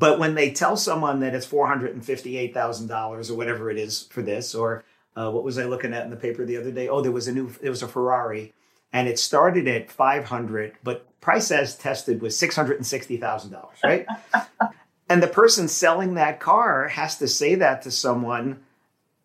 [0.00, 4.82] But when they tell someone that it's $458,000 or whatever it is for this, or
[5.14, 6.88] uh, what was I looking at in the paper the other day?
[6.88, 8.54] Oh, there was a new, there was a Ferrari
[8.92, 14.06] and it started at 500, but price as tested was $660,000, right?
[15.10, 18.60] And the person selling that car has to say that to someone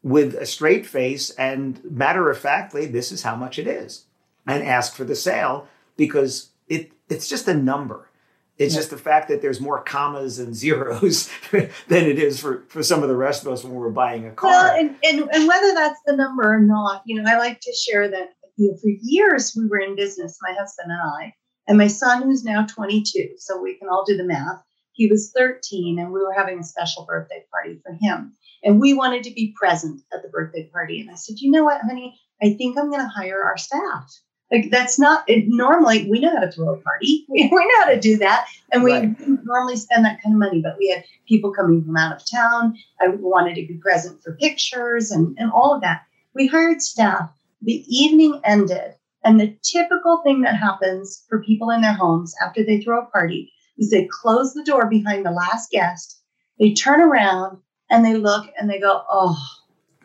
[0.01, 4.05] with a straight face and matter of factly, this is how much it is,
[4.47, 8.09] and ask for the sale because it it's just a number.
[8.57, 8.79] It's yeah.
[8.79, 13.03] just the fact that there's more commas and zeros than it is for, for some
[13.03, 14.49] of the rest of us when we're buying a car.
[14.49, 17.73] Well, and, and, and whether that's the number or not, you know, I like to
[17.73, 21.33] share that you know, for years we were in business, my husband and I,
[21.67, 24.63] and my son, who's now 22, so we can all do the math
[24.95, 28.33] he was 13 and we were having a special birthday party for him.
[28.63, 31.01] And we wanted to be present at the birthday party.
[31.01, 32.17] And I said, you know what, honey?
[32.41, 34.11] I think I'm going to hire our staff.
[34.51, 37.25] Like that's not it, normally we know how to throw a party.
[37.29, 39.15] We, we know how to do that, and we right.
[39.43, 40.62] normally spend that kind of money.
[40.62, 42.77] But we had people coming from out of town.
[43.01, 46.03] I wanted to be present for pictures and, and all of that.
[46.34, 47.29] We hired staff.
[47.62, 52.63] The evening ended, and the typical thing that happens for people in their homes after
[52.63, 56.21] they throw a party is they close the door behind the last guest,
[56.60, 57.58] they turn around
[57.89, 59.38] and they look and they go, oh,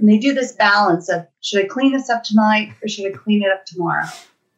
[0.00, 3.16] and they do this balance of should I clean this up tonight or should I
[3.16, 4.06] clean it up tomorrow?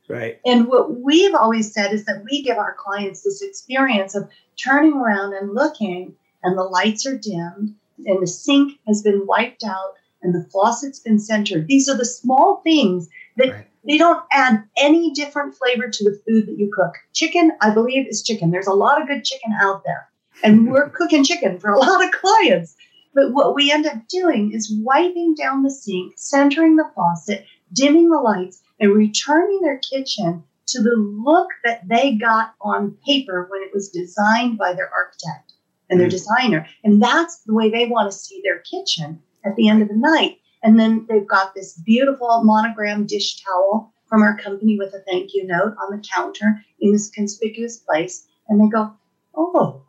[0.08, 0.40] Right.
[0.46, 4.94] And what we've always said is that we give our clients this experience of turning
[4.94, 7.74] around and looking and the lights are dimmed
[8.06, 11.66] and the sink has been wiped out and the faucet's been centered.
[11.66, 13.66] These are the small things that right.
[13.84, 16.94] they don't add any different flavor to the food that you cook.
[17.12, 18.50] Chicken, I believe, is chicken.
[18.50, 20.08] There's a lot of good chicken out there,
[20.44, 22.76] and we're cooking chicken for a lot of clients.
[23.14, 28.10] But what we end up doing is wiping down the sink, centering the faucet, dimming
[28.10, 33.62] the lights, and returning their kitchen to the look that they got on paper when
[33.62, 35.52] it was designed by their architect
[35.90, 36.12] and their mm.
[36.12, 36.66] designer.
[36.82, 39.96] And that's the way they want to see their kitchen at the end of the
[39.96, 40.38] night.
[40.62, 45.34] And then they've got this beautiful monogram dish towel from our company with a thank
[45.34, 48.26] you note on the counter in this conspicuous place.
[48.48, 48.92] And they go,
[49.34, 49.84] Oh,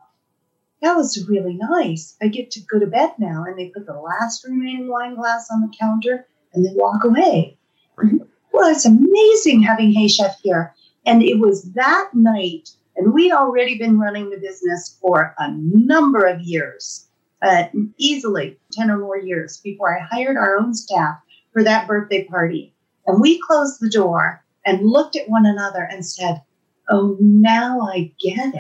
[0.83, 2.15] that was really nice.
[2.21, 3.45] I get to go to bed now.
[3.47, 7.57] And they put the last remaining wine glass on the counter and they walk away.
[7.95, 8.19] Right.
[8.51, 10.75] Well, it's amazing having Hey Chef here.
[11.05, 16.25] And it was that night, and we'd already been running the business for a number
[16.25, 17.07] of years
[17.41, 17.65] uh,
[17.97, 21.17] easily 10 or more years before I hired our own staff
[21.51, 22.73] for that birthday party.
[23.05, 26.41] And we closed the door and looked at one another and said,
[26.89, 28.53] Oh, now I get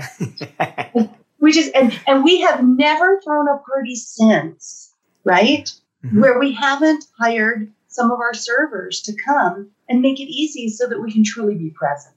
[0.59, 1.09] it.
[1.43, 5.71] we just, and, and we have never thrown a party since, right?
[6.03, 6.19] Mm-hmm.
[6.19, 10.87] Where we haven't hired some of our servers to come and make it easy so
[10.87, 12.15] that we can truly be present.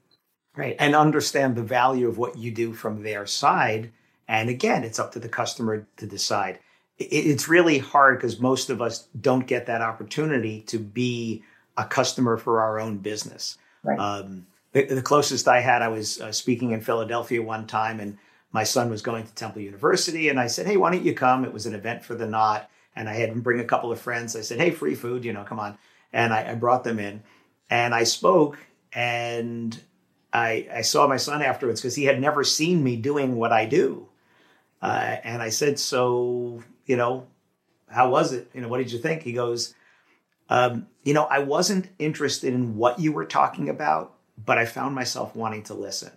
[0.57, 0.77] Right.
[0.79, 3.93] And understand the value of what you do from their side
[4.29, 6.59] and again, it's up to the customer to decide.
[6.99, 11.43] It's really hard because most of us don't get that opportunity to be
[11.77, 13.59] a customer for our own business.
[13.83, 13.99] Right.
[13.99, 18.19] Um, the, the, closest I had, I was uh, speaking in Philadelphia one time, and
[18.53, 21.45] my son was going to Temple University, and I said, "Hey, why don't you come?"
[21.45, 24.01] It was an event for the Knot, and I had him bring a couple of
[24.01, 24.37] friends.
[24.37, 25.79] I said, "Hey, free food, you know, come on,"
[26.13, 27.23] and I, I brought them in,
[27.71, 28.59] and I spoke,
[28.93, 29.79] and
[30.33, 33.65] I, I saw my son afterwards because he had never seen me doing what I
[33.65, 34.09] do.
[34.83, 37.27] Uh, and I said, so, you know,
[37.89, 38.51] how was it?
[38.53, 39.23] You know, what did you think?
[39.23, 39.75] He goes,
[40.51, 44.95] um, you know, I wasn't interested in what you were talking about, but I found
[44.95, 46.13] myself wanting to listen.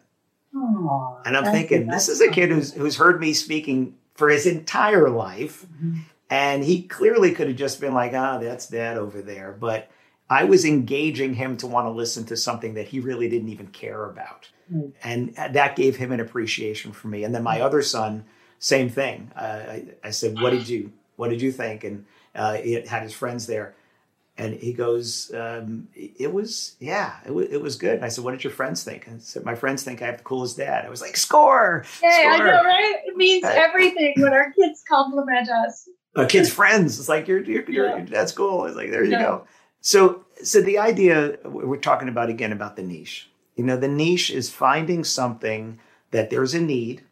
[0.55, 4.45] Aww, and I'm thinking, this is a kid who's who's heard me speaking for his
[4.45, 5.99] entire life, mm-hmm.
[6.29, 9.89] and he clearly could have just been like, "Ah, oh, that's dad over there." But
[10.29, 13.67] I was engaging him to want to listen to something that he really didn't even
[13.67, 14.89] care about, mm-hmm.
[15.03, 17.23] and that gave him an appreciation for me.
[17.23, 18.25] And then my other son
[18.59, 19.31] same thing.
[19.35, 23.03] Uh, I, I, said, "What did you What did you think?" And uh, he had
[23.03, 23.73] his friends there,
[24.39, 28.23] and he goes, um, "It was yeah, it, w- it was good." And I said,
[28.23, 30.57] "What did your friends think?" And I said, "My friends think I have the coolest
[30.57, 32.95] dad." I was like, "Score!" Yeah, I know, right?
[33.05, 35.89] It means uh, everything when our kids compliment us.
[36.15, 36.97] A kid's friends.
[36.99, 38.05] It's like you're, you're, you're yeah.
[38.05, 38.65] that's cool.
[38.65, 39.21] It's like there you yeah.
[39.21, 39.47] go.
[39.81, 43.29] So, so the idea we're talking about again about the niche.
[43.55, 45.79] You know, the niche is finding something
[46.11, 47.03] that there's a need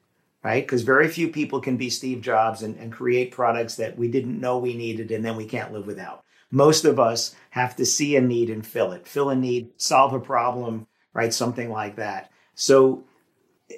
[0.44, 0.64] right?
[0.64, 4.40] Because very few people can be Steve Jobs and, and create products that we didn't
[4.40, 6.24] know we needed and then we can't live without.
[6.52, 10.14] Most of us have to see a need and fill it, fill a need, solve
[10.14, 11.34] a problem, right?
[11.34, 12.32] Something like that.
[12.56, 13.04] So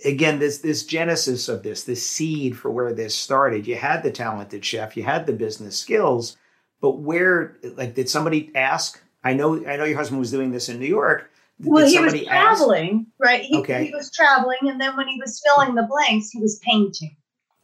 [0.05, 3.67] again, this this genesis of this, this seed for where this started.
[3.67, 6.37] You had the talented chef, you had the business skills,
[6.81, 9.01] but where like did somebody ask?
[9.23, 11.29] I know I know your husband was doing this in New York
[11.61, 13.19] well, he was traveling, ask?
[13.19, 13.41] right?
[13.41, 13.85] He, okay.
[13.85, 17.15] he was traveling, and then when he was filling the blanks, he was painting,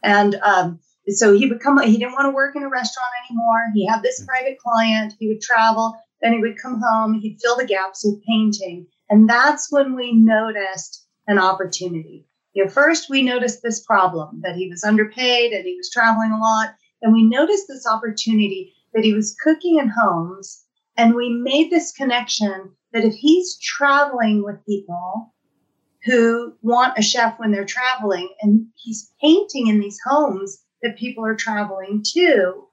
[0.03, 1.79] and um, so he would come.
[1.81, 3.71] He didn't want to work in a restaurant anymore.
[3.73, 4.27] He had this mm.
[4.27, 5.13] private client.
[5.19, 7.13] He would travel, then he would come home.
[7.13, 12.27] He'd fill the gaps with painting, and that's when we noticed an opportunity.
[12.53, 16.31] You know, first we noticed this problem that he was underpaid and he was traveling
[16.31, 20.63] a lot, and we noticed this opportunity that he was cooking in homes,
[20.97, 25.33] and we made this connection that if he's traveling with people
[26.05, 31.25] who want a chef when they're traveling and he's painting in these homes that people
[31.25, 32.63] are traveling to,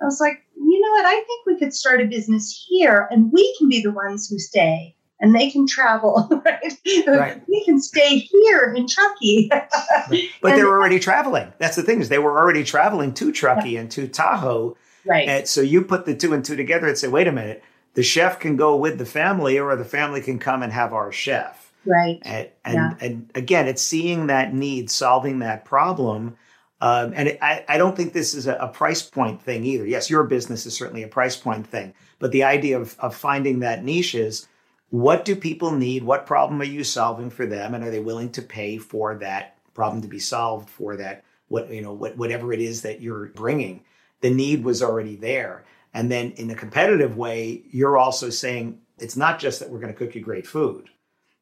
[0.00, 1.04] I was like, you know what?
[1.04, 4.38] I think we could start a business here and we can be the ones who
[4.38, 6.72] stay and they can travel, right?
[7.06, 7.42] right.
[7.48, 9.48] We can stay here in Truckee.
[10.42, 11.52] but they're already traveling.
[11.58, 13.80] That's the thing is they were already traveling to Truckee yeah.
[13.80, 14.76] and to Tahoe.
[15.04, 15.28] Right.
[15.28, 17.62] And so you put the two and two together and say, wait a minute,
[17.94, 21.12] the chef can go with the family or the family can come and have our
[21.12, 22.94] chef right and and, yeah.
[23.00, 26.36] and again it's seeing that need solving that problem
[26.80, 29.86] um, and I, I don't think this is a, a, price point thing either.
[29.86, 33.60] Yes your business is certainly a price point thing but the idea of, of finding
[33.60, 34.48] that niche is
[34.90, 36.02] what do people need?
[36.02, 37.74] What problem are you solving for them?
[37.74, 41.70] And are they willing to pay for that problem to be solved for that what
[41.70, 43.84] you know what, whatever it is that you're bringing?
[44.20, 45.64] The need was already there.
[45.94, 49.92] And then in a competitive way, you're also saying it's not just that we're going
[49.92, 50.88] to cook you great food,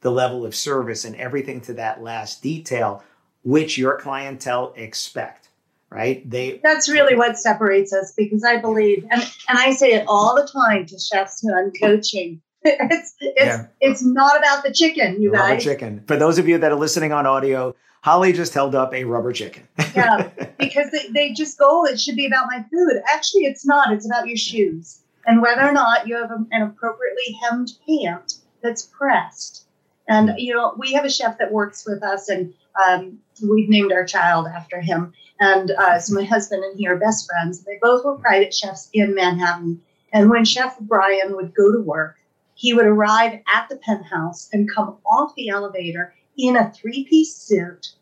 [0.00, 3.02] the level of service and everything to that last detail,
[3.46, 5.48] which your clientele expect.
[5.90, 6.28] right?
[6.28, 10.34] They That's really what separates us because I believe, and, and I say it all
[10.34, 12.40] the time to chefs who I'm coaching.
[12.68, 13.66] It's it's Yeah.
[13.80, 15.62] it's not about the chicken, you rubber guys.
[15.62, 16.02] chicken.
[16.08, 19.32] For those of you that are listening on audio, Holly just held up a rubber
[19.32, 19.62] chicken.
[19.94, 20.28] Yeah,
[20.58, 23.00] because they, they just go, it should be about my food.
[23.14, 23.92] Actually, it's not.
[23.92, 28.34] It's about your shoes and whether or not you have a- an appropriately hemmed pant
[28.62, 29.64] that's pressed.
[30.08, 32.52] And, you know, we have a chef that works with us, and
[32.84, 35.12] um, we've named our child after him.
[35.38, 37.60] And uh, so my husband and he are best friends.
[37.60, 39.80] They both were private chefs in Manhattan.
[40.12, 42.16] And when Chef Brian would go to work,
[42.54, 47.36] he would arrive at the penthouse and come off the elevator in a three piece
[47.36, 47.92] suit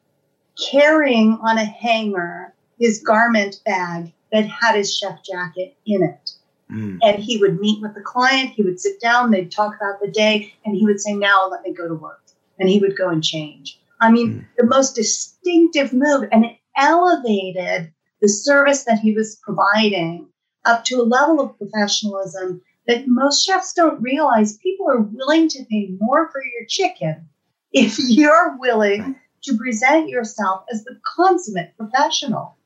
[0.70, 6.32] carrying on a hanger his garment bag that had his chef jacket in it.
[6.70, 6.98] Mm.
[7.02, 10.10] And he would meet with the client, he would sit down, they'd talk about the
[10.10, 12.22] day, and he would say, Now let me go to work.
[12.58, 13.80] And he would go and change.
[14.00, 14.46] I mean, Mm.
[14.58, 20.28] the most distinctive move, and it elevated the service that he was providing
[20.64, 25.64] up to a level of professionalism that most chefs don't realize people are willing to
[25.70, 27.28] pay more for your chicken
[27.72, 32.56] if you're willing to present yourself as the consummate professional.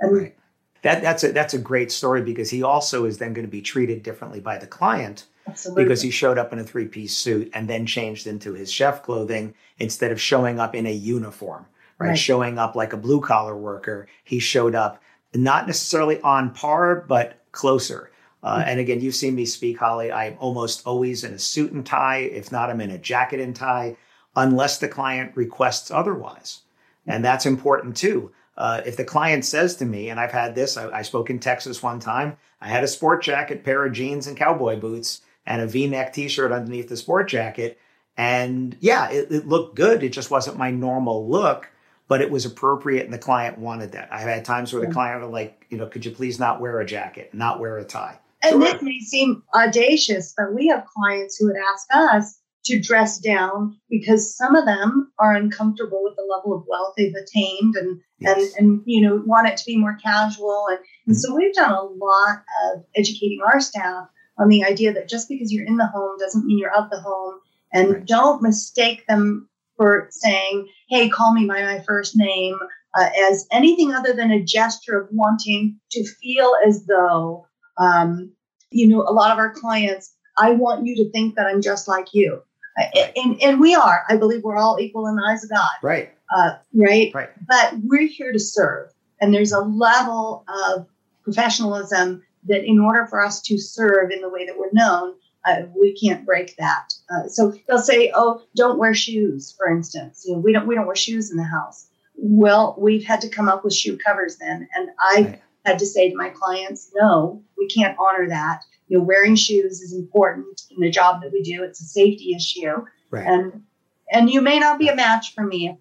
[0.00, 0.36] And Right.
[0.82, 3.62] That that's a that's a great story because he also is then going to be
[3.62, 5.84] treated differently by the client absolutely.
[5.84, 9.02] because he showed up in a three piece suit and then changed into his chef
[9.02, 11.66] clothing instead of showing up in a uniform,
[11.98, 12.08] right?
[12.08, 12.18] Right.
[12.18, 14.06] Showing up like a blue collar worker.
[14.24, 15.02] He showed up
[15.34, 18.10] not necessarily on par, but closer.
[18.42, 18.68] Uh, Mm-hmm.
[18.68, 20.12] and again, you've seen me speak, Holly.
[20.12, 22.18] I'm almost always in a suit and tie.
[22.18, 23.96] If not, I'm in a jacket and tie,
[24.36, 26.60] unless the client requests otherwise.
[27.04, 28.30] And that's important too.
[28.58, 31.38] Uh, if the client says to me, and I've had this, I, I spoke in
[31.38, 35.62] Texas one time, I had a sport jacket, pair of jeans, and cowboy boots, and
[35.62, 37.78] a v neck t shirt underneath the sport jacket.
[38.16, 40.02] And yeah, it, it looked good.
[40.02, 41.70] It just wasn't my normal look,
[42.08, 44.12] but it was appropriate, and the client wanted that.
[44.12, 46.80] I've had times where the client were like, you know, could you please not wear
[46.80, 48.18] a jacket, not wear a tie?
[48.42, 48.60] And Sure.
[48.60, 53.76] this may seem audacious, but we have clients who would ask us to dress down
[53.90, 58.54] because some of them are uncomfortable with the level of wealth they've attained and Yes.
[58.56, 61.70] and and you know want it to be more casual and, and so we've done
[61.72, 65.86] a lot of educating our staff on the idea that just because you're in the
[65.86, 67.34] home doesn't mean you're out the home
[67.72, 68.06] and Right.
[68.06, 72.58] don't mistake them for saying hey call me by my first name
[72.98, 77.46] uh, as anything other than a gesture of wanting to feel as though
[77.78, 78.32] um,
[78.70, 81.86] you know a lot of our clients i want you to think that i'm just
[81.86, 82.42] like you
[82.78, 83.12] Right.
[83.16, 84.04] and, and we are.
[84.08, 85.68] I believe we're all equal in the eyes of god.
[85.82, 87.12] Right, uh, right.
[87.14, 87.30] Right.
[87.46, 88.90] but we're here to serve.
[89.20, 90.86] And there's a level of
[91.24, 95.14] professionalism that in order for us to serve in the way that we're known
[95.44, 96.92] uh, we can't break that.
[97.10, 100.24] Uh, so they'll say oh don't wear shoes for instance.
[100.26, 101.86] You know we don't we don't wear shoes in the house.
[102.16, 104.68] Well we've had to come up with shoe covers then.
[104.74, 105.42] And i Right.
[105.64, 109.80] had to say to my clients no we can't honor that you know wearing shoes
[109.80, 111.62] is important in the job that we do.
[111.62, 112.84] It's a safety issue.
[113.10, 113.26] Right.
[113.26, 113.62] and
[114.10, 115.78] and you may not be a match for me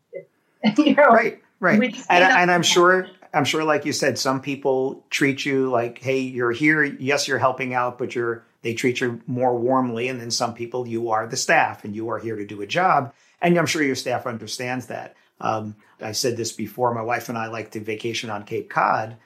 [0.64, 1.08] if, you know.
[1.08, 1.74] Right right.
[1.74, 6.00] And, may and i'm sure i'm sure like you said some people treat you like
[6.00, 10.20] hey you're here yes you're helping out but you're they treat you more warmly and
[10.20, 13.14] then some people you are the staff and you are here to do a job.
[13.42, 15.16] And i'm sure your staff understands that.
[15.40, 19.18] Um, i said this before my wife and i like to vacation on cape cod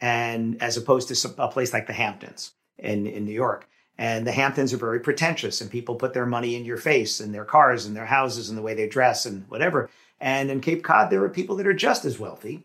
[0.00, 4.26] and as opposed to some, a place like the hamptons in, in new york and
[4.26, 7.44] the hamptons are very pretentious and people put their money in your face and their
[7.44, 9.88] cars and their houses and the way they dress and whatever
[10.20, 12.62] and in Cape Cod, there are people that are just as wealthy,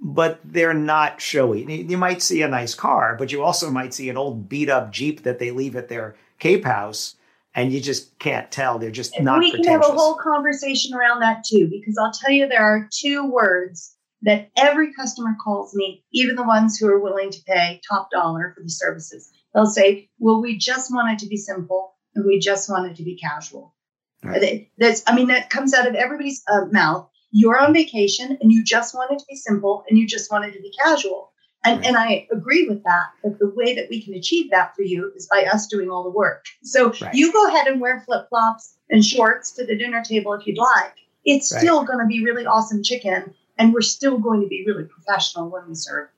[0.00, 1.62] but they're not showy.
[1.84, 4.90] You might see a nice car, but you also might see an old beat up
[4.90, 7.14] Jeep that they leave at their Cape house,
[7.54, 8.78] and you just can't tell.
[8.78, 12.30] They're just not we can have a whole conversation around that too, because I'll tell
[12.30, 16.98] you there are two words that every customer calls me, even the ones who are
[16.98, 19.30] willing to pay top dollar for the services.
[19.56, 22.96] They'll say, Well, we just want it to be simple and we just want it
[22.96, 23.74] to be casual.
[24.22, 24.70] Right.
[24.76, 27.08] That's, I mean, that comes out of everybody's uh, mouth.
[27.30, 30.44] You're on vacation and you just want it to be simple and you just want
[30.44, 31.32] it to be casual.
[31.64, 31.86] And, Right.
[31.86, 33.06] and I agree with that.
[33.22, 36.04] But the way that we can achieve that for you is by us doing all
[36.04, 36.44] the work.
[36.62, 37.14] So Right.
[37.14, 40.58] you go ahead and wear flip flops and shorts to the dinner table if you'd
[40.58, 40.94] like.
[41.24, 44.84] It's still going to be really awesome chicken, and we're still going to be really
[44.84, 46.08] professional when we serve.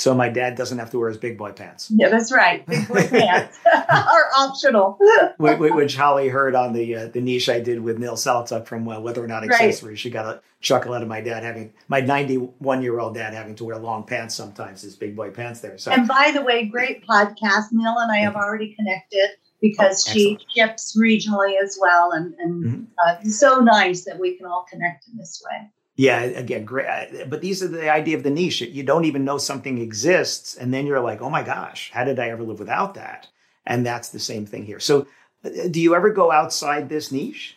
[0.00, 2.66] So my dad doesn't have to wear his big boy pants, Yeah, that's right.
[2.66, 4.98] Big boy pants are optional.
[5.38, 8.66] Wh- wh- which Holly heard on the uh, the niche I did with Neil Saltuck
[8.66, 9.50] from uh, Whether or Not Right.
[9.52, 9.98] Accessories.
[10.00, 13.54] She got a chuckle out of my dad having my 91 year old dad having
[13.56, 15.78] to wear long pants sometimes, his big boy pants there.
[15.78, 17.66] So And by the way, great podcast.
[17.72, 19.30] Neil and I have already connected
[19.60, 22.86] because Oh, she ships regionally as well, and and Mhm.
[23.06, 25.70] uh, so nice that we can all connect in this way.
[25.96, 26.86] Yeah, again, great.
[26.86, 28.62] Uh, but these are the idea of the niche.
[28.62, 32.18] You don't even know something exists, and then you're like, "Oh my gosh, how did
[32.18, 33.28] I ever live without that?"
[33.66, 34.80] And that's the same thing here.
[34.80, 35.06] So,
[35.44, 37.56] uh, do you ever go outside this niche?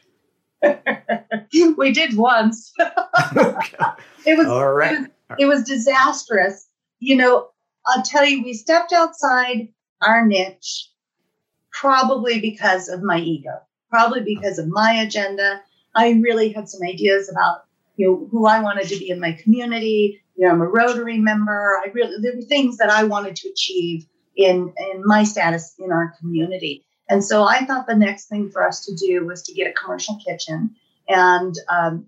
[1.77, 2.73] we did once.
[4.25, 4.93] It was all right.
[4.93, 5.09] It was,
[5.39, 6.67] it was disastrous.
[6.99, 7.49] You know,
[7.85, 9.67] I'll tell you, we stepped outside
[10.01, 10.89] our niche
[11.71, 13.59] probably because of my ego,
[13.89, 15.61] probably because of my agenda.
[15.95, 17.65] I really had some ideas about
[18.03, 20.21] you know who I wanted to be in my community.
[20.35, 21.79] You know, I'm a Rotary member.
[21.83, 25.91] I really there were things that I wanted to achieve in in my status in
[25.91, 26.83] our community.
[27.09, 29.73] And so I thought the next thing for us to do was to get a
[29.73, 30.75] commercial kitchen.
[31.07, 32.05] And um,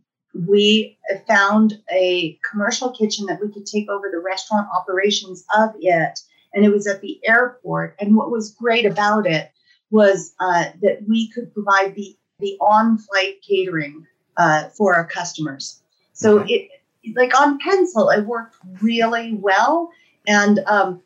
[0.48, 6.20] we found a commercial kitchen that we could take over the restaurant operations of it.
[6.54, 7.96] And it was at the airport.
[8.00, 9.52] And what was great about it
[9.92, 15.82] was uh, that we could provide the, the on flight catering uh, for our customers.
[16.16, 16.70] So it,
[17.16, 19.92] like on pencil, it worked really well.
[20.26, 21.02] And um,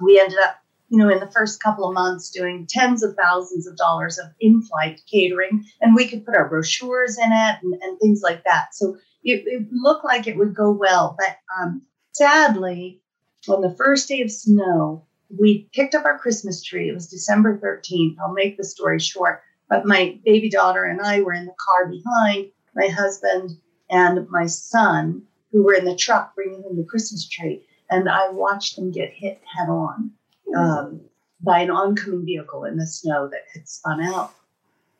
[0.00, 0.56] we ended up,
[0.88, 4.26] you know, in the first couple of months doing tens of thousands of dollars of
[4.40, 5.64] in flight catering.
[5.80, 8.74] And we could put our brochures in it and, and things like that.
[8.74, 11.16] So it, it, looked like it would go well.
[11.18, 11.82] But um,
[12.12, 13.02] sadly,
[13.48, 15.04] on the first day of snow,
[15.36, 16.88] we picked up our Christmas tree.
[16.88, 18.16] It was December 13th.
[18.20, 19.42] I'll make the story short.
[19.68, 23.58] But my baby daughter and I were in the car behind my husband
[23.90, 25.22] and my son,
[25.52, 27.64] who were in the truck bringing him the Christmas tree.
[27.90, 30.10] And I watched them get hit head on
[30.56, 31.00] um,
[31.40, 34.32] by an oncoming vehicle in the snow that had spun out.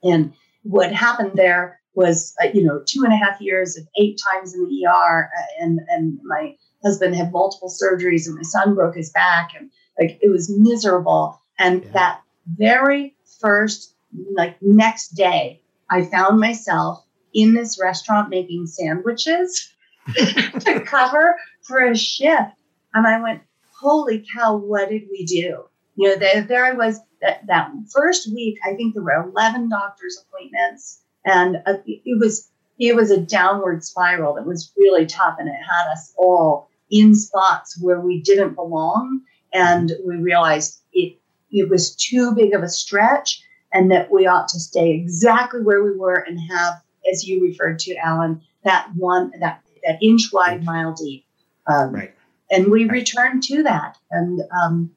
[0.03, 0.32] And
[0.62, 4.55] what happened there was, uh, you know, two and a half years of eight times
[4.55, 5.30] in the ER,
[5.61, 10.18] and and my husband had multiple surgeries, and my son broke his back, and like
[10.20, 11.41] it was miserable.
[11.59, 11.91] And yeah.
[11.93, 12.20] that
[12.59, 13.95] very first,
[14.35, 15.61] like next day,
[15.91, 17.05] I found myself
[17.35, 19.72] in this restaurant making sandwiches
[20.14, 22.53] to cover for a shift.
[22.95, 25.64] And I went, holy cow, what did we do?
[25.97, 29.68] You know, there, there I was that, that first week, I think there were 11
[29.68, 35.37] doctor's appointments and uh, it was, it was a downward spiral that was really tough
[35.39, 39.22] and it had us all in spots where we didn't belong.
[39.53, 41.16] And we realized it,
[41.51, 45.82] it was too big of a stretch and that we ought to stay exactly where
[45.82, 46.74] we were and have
[47.11, 51.25] as you referred to, Alan, that one that that inch wide, mile deep.
[51.67, 52.15] Um, right.
[52.51, 52.93] And we right.
[52.93, 54.91] returned to that, and um,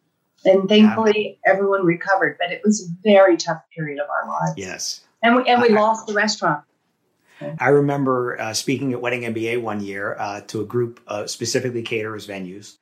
[0.45, 1.51] and thankfully yeah.
[1.51, 2.38] everyone recovered.
[2.39, 4.53] But it was a very tough period of our lives.
[4.58, 5.01] Yes.
[5.24, 6.64] And we and we I, lost the restaurant.
[7.60, 11.84] I remember uh, speaking at Wedding MBA one year uh, to a group uh, specifically
[11.84, 12.78] caterers venues,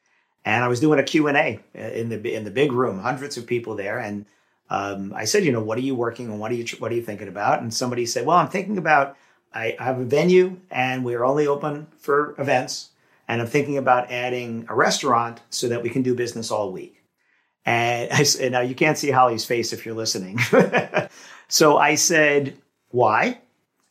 [0.46, 3.00] and I was doing a Q and A uh, in the in the big room,
[3.00, 4.26] hundreds of people there, and
[4.70, 6.39] um, I said, you know, what are you working on?
[6.39, 7.61] What are you what are you thinking about?
[7.61, 9.16] And somebody said, well, I'm thinking about
[9.53, 12.89] I, I have a venue and we're only open for events,
[13.28, 17.03] and I'm thinking about adding a restaurant so that we can do business all week.
[17.66, 20.39] And I said, now you can't see Holly's face if you're listening.
[21.47, 22.57] so I said,
[22.89, 23.39] why?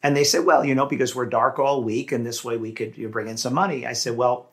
[0.02, 2.72] And they said, well, you know, because we're dark all week and this way we
[2.72, 3.86] could you bring in some money.
[3.86, 4.50] I said, well,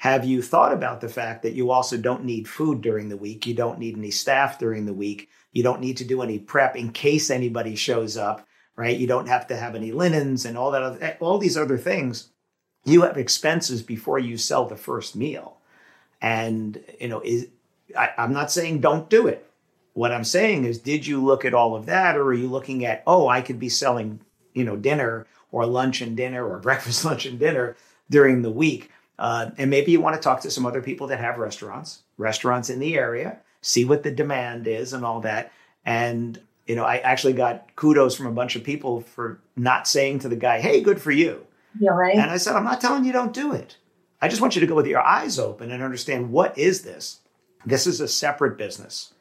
[0.00, 3.46] have you thought about the fact that you also don't need food during the week?
[3.46, 5.28] You don't need any staff during the week.
[5.52, 8.46] You don't need to do any prep in case anybody shows up,
[8.76, 8.96] right?
[8.96, 11.76] You don't have to have any linens and all that, other, eh, all these other
[11.76, 12.30] things.
[12.86, 15.58] You have expenses before you sell the first meal.
[16.22, 17.48] And, you know, is,
[17.94, 19.46] I, I'm not saying don't do it.
[19.92, 22.86] What I'm saying is, did you look at all of that or are you looking
[22.86, 24.20] at, oh, I could be selling,
[24.54, 27.76] you know, dinner or lunch and dinner or breakfast, lunch and dinner
[28.08, 28.90] during the week?
[29.20, 32.70] Uh, and maybe you want to talk to some other people that have restaurants, restaurants
[32.70, 35.52] in the area, see what the demand is and all that.
[35.84, 40.20] And, you know, I actually got kudos from a bunch of people for not saying
[40.20, 41.46] to the guy, hey, good for you.
[41.78, 42.16] Yeah, right.
[42.16, 43.76] And I said, I'm not telling you don't do it.
[44.22, 47.20] I just want you to go with your eyes open and understand what is this?
[47.66, 49.12] This is a separate business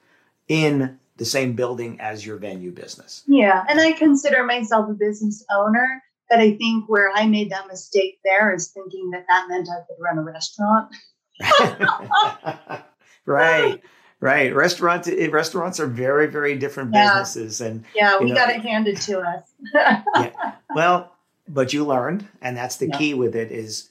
[0.47, 3.23] in the same building as your venue business.
[3.27, 3.65] Yeah.
[3.67, 6.01] And I consider myself a business owner.
[6.29, 9.81] But I think where I made that mistake there is thinking that that meant I
[9.87, 10.93] could run a restaurant.
[13.25, 13.81] right.
[14.21, 14.53] Right.
[14.53, 17.19] Restaurants eh, restaurants are very, very different yeah.
[17.19, 17.61] businesses.
[17.61, 19.43] And yeah, we know, got it handed to us.
[19.73, 20.03] yeah.
[20.75, 21.15] Well,
[21.47, 22.97] but you learned, and that's the yeah.
[22.97, 23.89] key with it is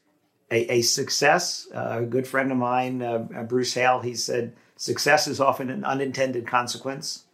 [0.50, 1.66] a, a success.
[1.74, 5.70] Uh, a good friend of mine, uh, uh, Bruce Hale, he said, success is often
[5.70, 7.24] an unintended consequence.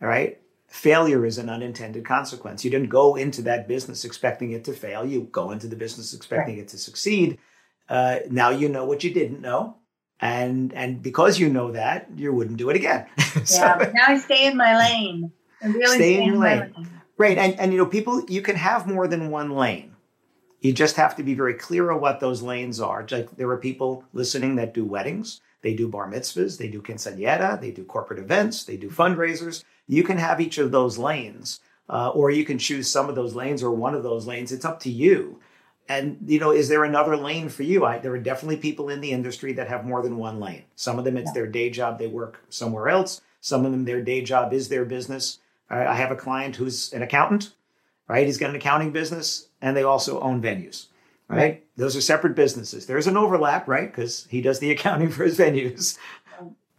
[0.00, 0.40] All right.
[0.74, 2.64] Failure is an unintended consequence.
[2.64, 5.04] You didn't go into that business expecting it to fail.
[5.04, 6.64] You go into the business expecting right.
[6.64, 7.38] it to succeed.
[7.88, 9.76] Uh, now you know what you didn't know
[10.20, 13.06] and and because you know that you wouldn't do it again
[13.44, 16.72] so, yeah now i stay in my lane I really stay, stay in your lane.
[16.76, 16.88] lane.
[17.18, 19.94] right and and you know people you can have more than one lane
[20.64, 23.06] You just have to be very clear on what those lanes are.
[23.10, 27.60] Like there are people listening that do weddings, they do bar mitzvahs, they do quinceañera,
[27.60, 29.62] they do corporate events, they do fundraisers.
[29.86, 33.34] You can have each of those lanes, uh, or you can choose some of those
[33.34, 34.52] lanes or one of those lanes.
[34.52, 35.40] It's up to you.
[35.88, 37.84] And you know, is there another lane for you?
[37.84, 40.64] I, there are definitely people in the industry that have more than one lane.
[40.76, 41.34] Some of them it's yeah.
[41.34, 43.20] their day job; they work somewhere else.
[43.40, 45.40] Some of them their day job is their business.
[45.68, 47.52] I, I have a client who's an accountant,
[48.08, 48.26] right?
[48.26, 50.86] He's got an accounting business, and they also own venues,
[51.28, 51.36] right?
[51.36, 51.66] right.
[51.76, 52.86] Those are separate businesses.
[52.86, 53.90] There's an overlap, right?
[53.90, 55.98] Because he does the accounting for his venues,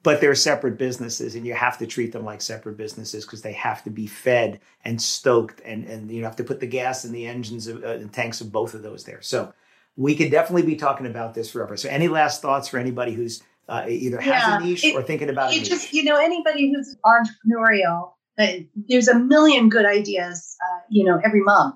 [0.05, 3.53] but they're separate businesses and you have to treat them like separate businesses because they
[3.53, 7.11] have to be fed and stoked and, and you have to put the gas in
[7.11, 9.19] the engines of, uh, and tanks of both of those there.
[9.23, 9.51] So
[9.97, 11.75] we could definitely be talking about this forever.
[11.75, 15.01] So any last thoughts for anybody who's uh, either has yeah, a niche it, or
[15.01, 20.55] thinking about it just you know anybody who's entrepreneurial uh, there's a million good ideas
[20.63, 21.73] uh, you know every month.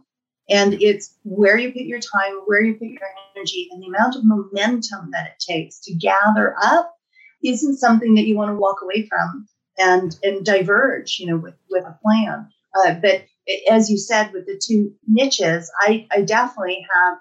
[0.52, 3.02] And it's where you put your time where you put your
[3.36, 6.99] energy and the amount of momentum that it takes to gather up
[7.44, 11.56] isn't something that you want to walk away from and and diverge, you know, with
[11.70, 12.50] with a plan.
[12.78, 13.26] Uh, but
[13.70, 17.18] as you said, with the two niches, I, I definitely have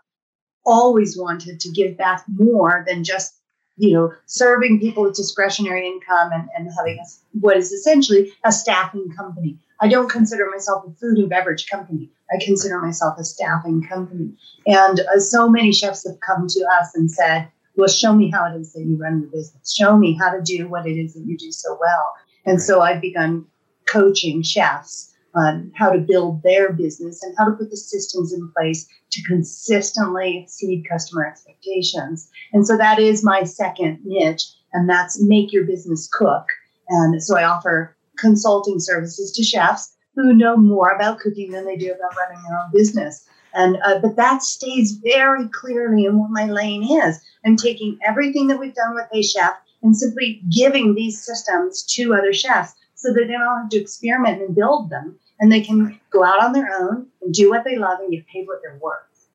[0.66, 3.34] always wanted to give back more than just
[3.76, 7.04] you know serving people with discretionary income and, and having a,
[7.40, 9.58] what is essentially a staffing company.
[9.80, 12.10] I don't consider myself a food and beverage company.
[12.32, 14.32] I consider myself a staffing company.
[14.66, 17.48] And uh, so many chefs have come to us and said
[17.78, 19.72] well, show me how it is that you run your business.
[19.72, 22.12] Show me how to do what it is that you do so well.
[22.44, 22.62] And right.
[22.62, 23.46] so I've begun
[23.86, 28.50] coaching chefs on how to build their business and how to put the systems in
[28.56, 32.28] place to consistently exceed customer expectations.
[32.52, 36.46] And so that is my second niche, and that's make your business cook.
[36.88, 41.76] And so I offer consulting services to chefs who know more about cooking than they
[41.76, 43.24] do about running their own business.
[43.58, 47.18] And uh, but that stays very clearly in what my lane is.
[47.44, 52.14] I'm taking everything that we've done with a chef and simply giving these systems to
[52.14, 55.98] other chefs so that they don't have to experiment and build them and they can
[56.10, 58.78] go out on their own and do what they love and get paid what they're
[58.80, 59.28] worth.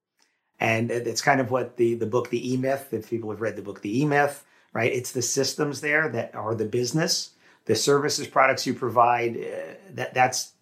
[0.58, 3.58] And it's kind of what the the book The E Myth, if people have read
[3.58, 4.92] the book The E Myth, right?
[4.92, 7.32] It's the systems there that are the business,
[7.66, 9.36] the services, products you provide.
[9.36, 10.54] Uh, that that's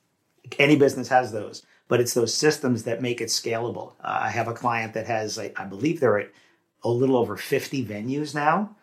[0.58, 3.92] any business has those but it's those systems that make it scalable.
[4.02, 6.32] Uh, I have a client that has, I, I believe they're at
[6.86, 8.78] a little over 50 venues now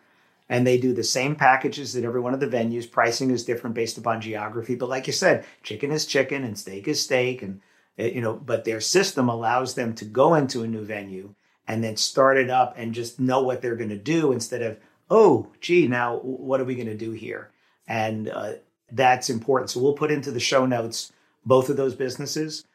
[0.47, 2.89] and they do the same packages at every one of the venues.
[2.89, 6.87] Pricing is different based upon geography, but like you said, chicken is chicken and steak
[6.87, 7.61] is steak, and
[7.97, 8.33] eh, you know.
[8.33, 11.33] But their system allows them to go into a new venue
[11.67, 14.77] and then start it up and just know what they're going to do instead of
[15.09, 17.49] oh, gee, now what are we going to do here?
[17.87, 18.53] And uh,
[18.91, 19.71] that's important.
[19.71, 21.11] So we'll put into the show notes
[21.43, 22.65] both of those businesses.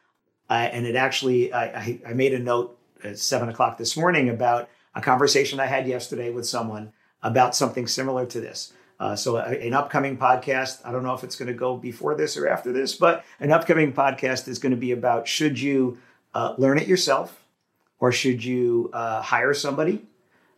[0.48, 4.68] Uh, and it actually, I, I, made a note at seven o'clock this morning about
[4.94, 6.92] a conversation I had yesterday with someone
[7.22, 8.72] about something similar to this.
[9.00, 12.14] Uh, so, a, an upcoming podcast, I don't know if it's going to go before
[12.14, 15.98] this or after this, but an upcoming podcast is going to be about should you
[16.34, 17.44] uh, learn it yourself
[17.98, 20.04] or should you uh, hire somebody,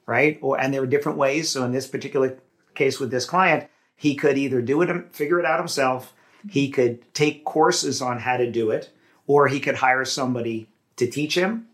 [0.04, 0.38] right?
[0.42, 1.48] Or and there are different ways.
[1.48, 2.38] So, in this particular
[2.74, 6.12] case with this client, he could either do it and figure it out himself.
[6.50, 8.90] He could take courses on how to do it
[9.26, 11.66] or he could hire somebody to teach him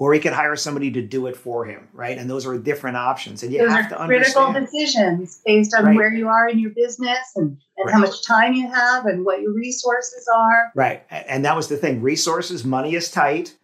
[0.00, 2.16] or he could hire somebody to do it for him, right?
[2.16, 3.42] And those are different options.
[3.42, 4.66] And you those have to critical understand.
[4.66, 5.94] decisions based on right.
[5.94, 7.92] where you are in your business and, and right.
[7.92, 10.72] how much time you have and what your resources are.
[10.74, 11.04] Right.
[11.10, 12.00] And that was the thing.
[12.00, 13.56] Resources, money is tight.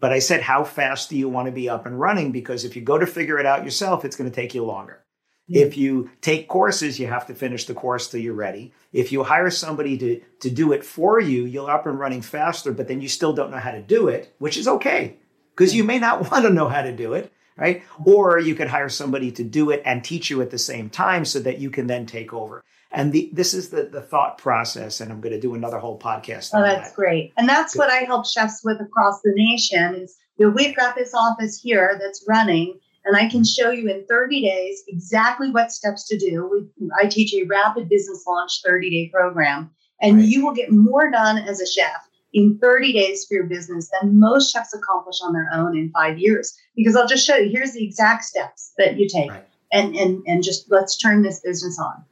[0.00, 2.32] But I said, how fast do you want to be up and running?
[2.32, 5.03] Because if you go to figure it out yourself, it's going to take you longer.
[5.48, 8.72] If you take courses, you have to finish the course till you're ready.
[8.92, 12.72] If you hire somebody to, to do it for you, you'll up and running faster,
[12.72, 15.16] but then you still don't know how to do it, which is okay
[15.54, 17.82] because you may not want to know how to do it, right?
[18.04, 21.24] Or you could hire somebody to do it and teach you at the same time
[21.24, 22.62] so that you can then take over.
[22.90, 25.98] And the, this is the, the thought process, and I'm going to do another whole
[25.98, 26.50] podcast.
[26.54, 26.96] Oh, that's that.
[26.96, 27.32] great.
[27.36, 30.94] And that's what I help chefs with across the nation is you know, we've got
[30.94, 35.72] this office here that's running and I can show you in 30 days exactly what
[35.72, 36.68] steps to do.
[36.78, 40.24] We, I teach a rapid business launch 30 day program, and right.
[40.24, 44.18] you will get more done as a chef in 30 days for your business than
[44.18, 46.56] most chefs accomplish on their own in five years.
[46.76, 49.46] Because I'll just show you here's the exact steps that you take, right.
[49.72, 52.04] and and and just let's turn this business on.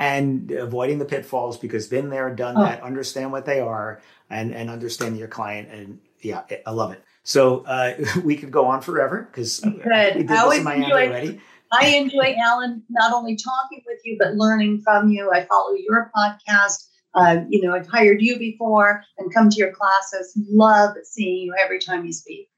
[0.00, 2.62] And avoiding the pitfalls because been there, done oh.
[2.62, 5.68] that, understand what they are, and and understand your client.
[5.70, 7.02] And yeah, I love it.
[7.28, 7.92] So uh,
[8.24, 11.40] we could go on forever because we did I always enjoy, already.
[11.70, 15.30] I enjoy Alan not only talking with you but learning from you.
[15.30, 16.86] I follow your podcast.
[17.14, 20.32] Uh, you know, I've hired you before and come to your classes.
[20.50, 22.48] Love seeing you every time you speak.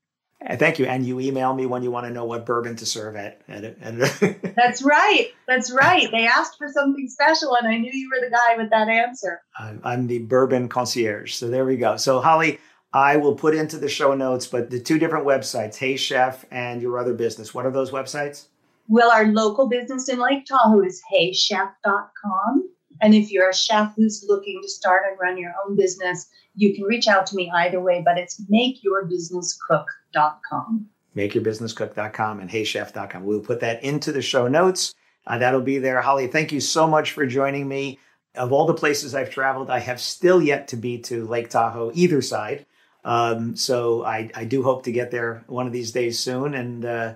[0.56, 0.86] Thank you.
[0.86, 3.42] And you email me when you want to know what bourbon to serve at.
[3.48, 5.28] at, at That's right.
[5.46, 6.08] That's right.
[6.10, 9.42] They asked for something special, and I knew you were the guy with that answer.
[9.58, 11.34] I'm, I'm the bourbon concierge.
[11.34, 11.98] So there we go.
[11.98, 12.58] So, Holly,
[12.92, 16.82] I will put into the show notes, but the two different websites, Hey Chef and
[16.82, 18.46] your other business, what are those websites?
[18.88, 22.68] Well, our local business in Lake Tahoe is heychef.com.
[23.00, 26.74] And if you're a chef who's looking to start and run your own business, you
[26.74, 30.86] can reach out to me either way, but it's makeyourbusinesscook.com.
[31.16, 33.24] Makeyourbusinesscook.com and heychef.com.
[33.24, 34.92] We'll put that into the show notes.
[35.26, 36.00] Uh, that'll be there.
[36.00, 38.00] Holly, thank you so much for joining me.
[38.34, 41.92] Of all the places I've traveled, I have still yet to be to Lake Tahoe,
[41.94, 42.66] either side.
[43.04, 46.84] Um, so I, I do hope to get there one of these days soon and,
[46.84, 47.14] uh,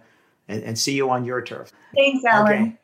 [0.49, 1.72] and, and see you on your turf.
[1.95, 2.53] Thanks, Alan.
[2.53, 2.76] Okay.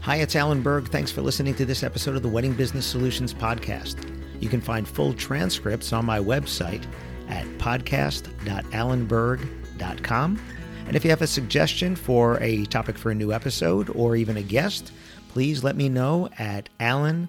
[0.00, 0.88] Hi, it's Alan Berg.
[0.88, 4.12] Thanks for listening to this episode of the Wedding Business Solutions Podcast.
[4.42, 6.84] You can find full transcripts on my website
[7.28, 10.42] at podcast.alanberg.com.
[10.86, 14.38] And if you have a suggestion for a topic for a new episode or even
[14.38, 14.90] a guest,
[15.28, 17.28] please let me know at alan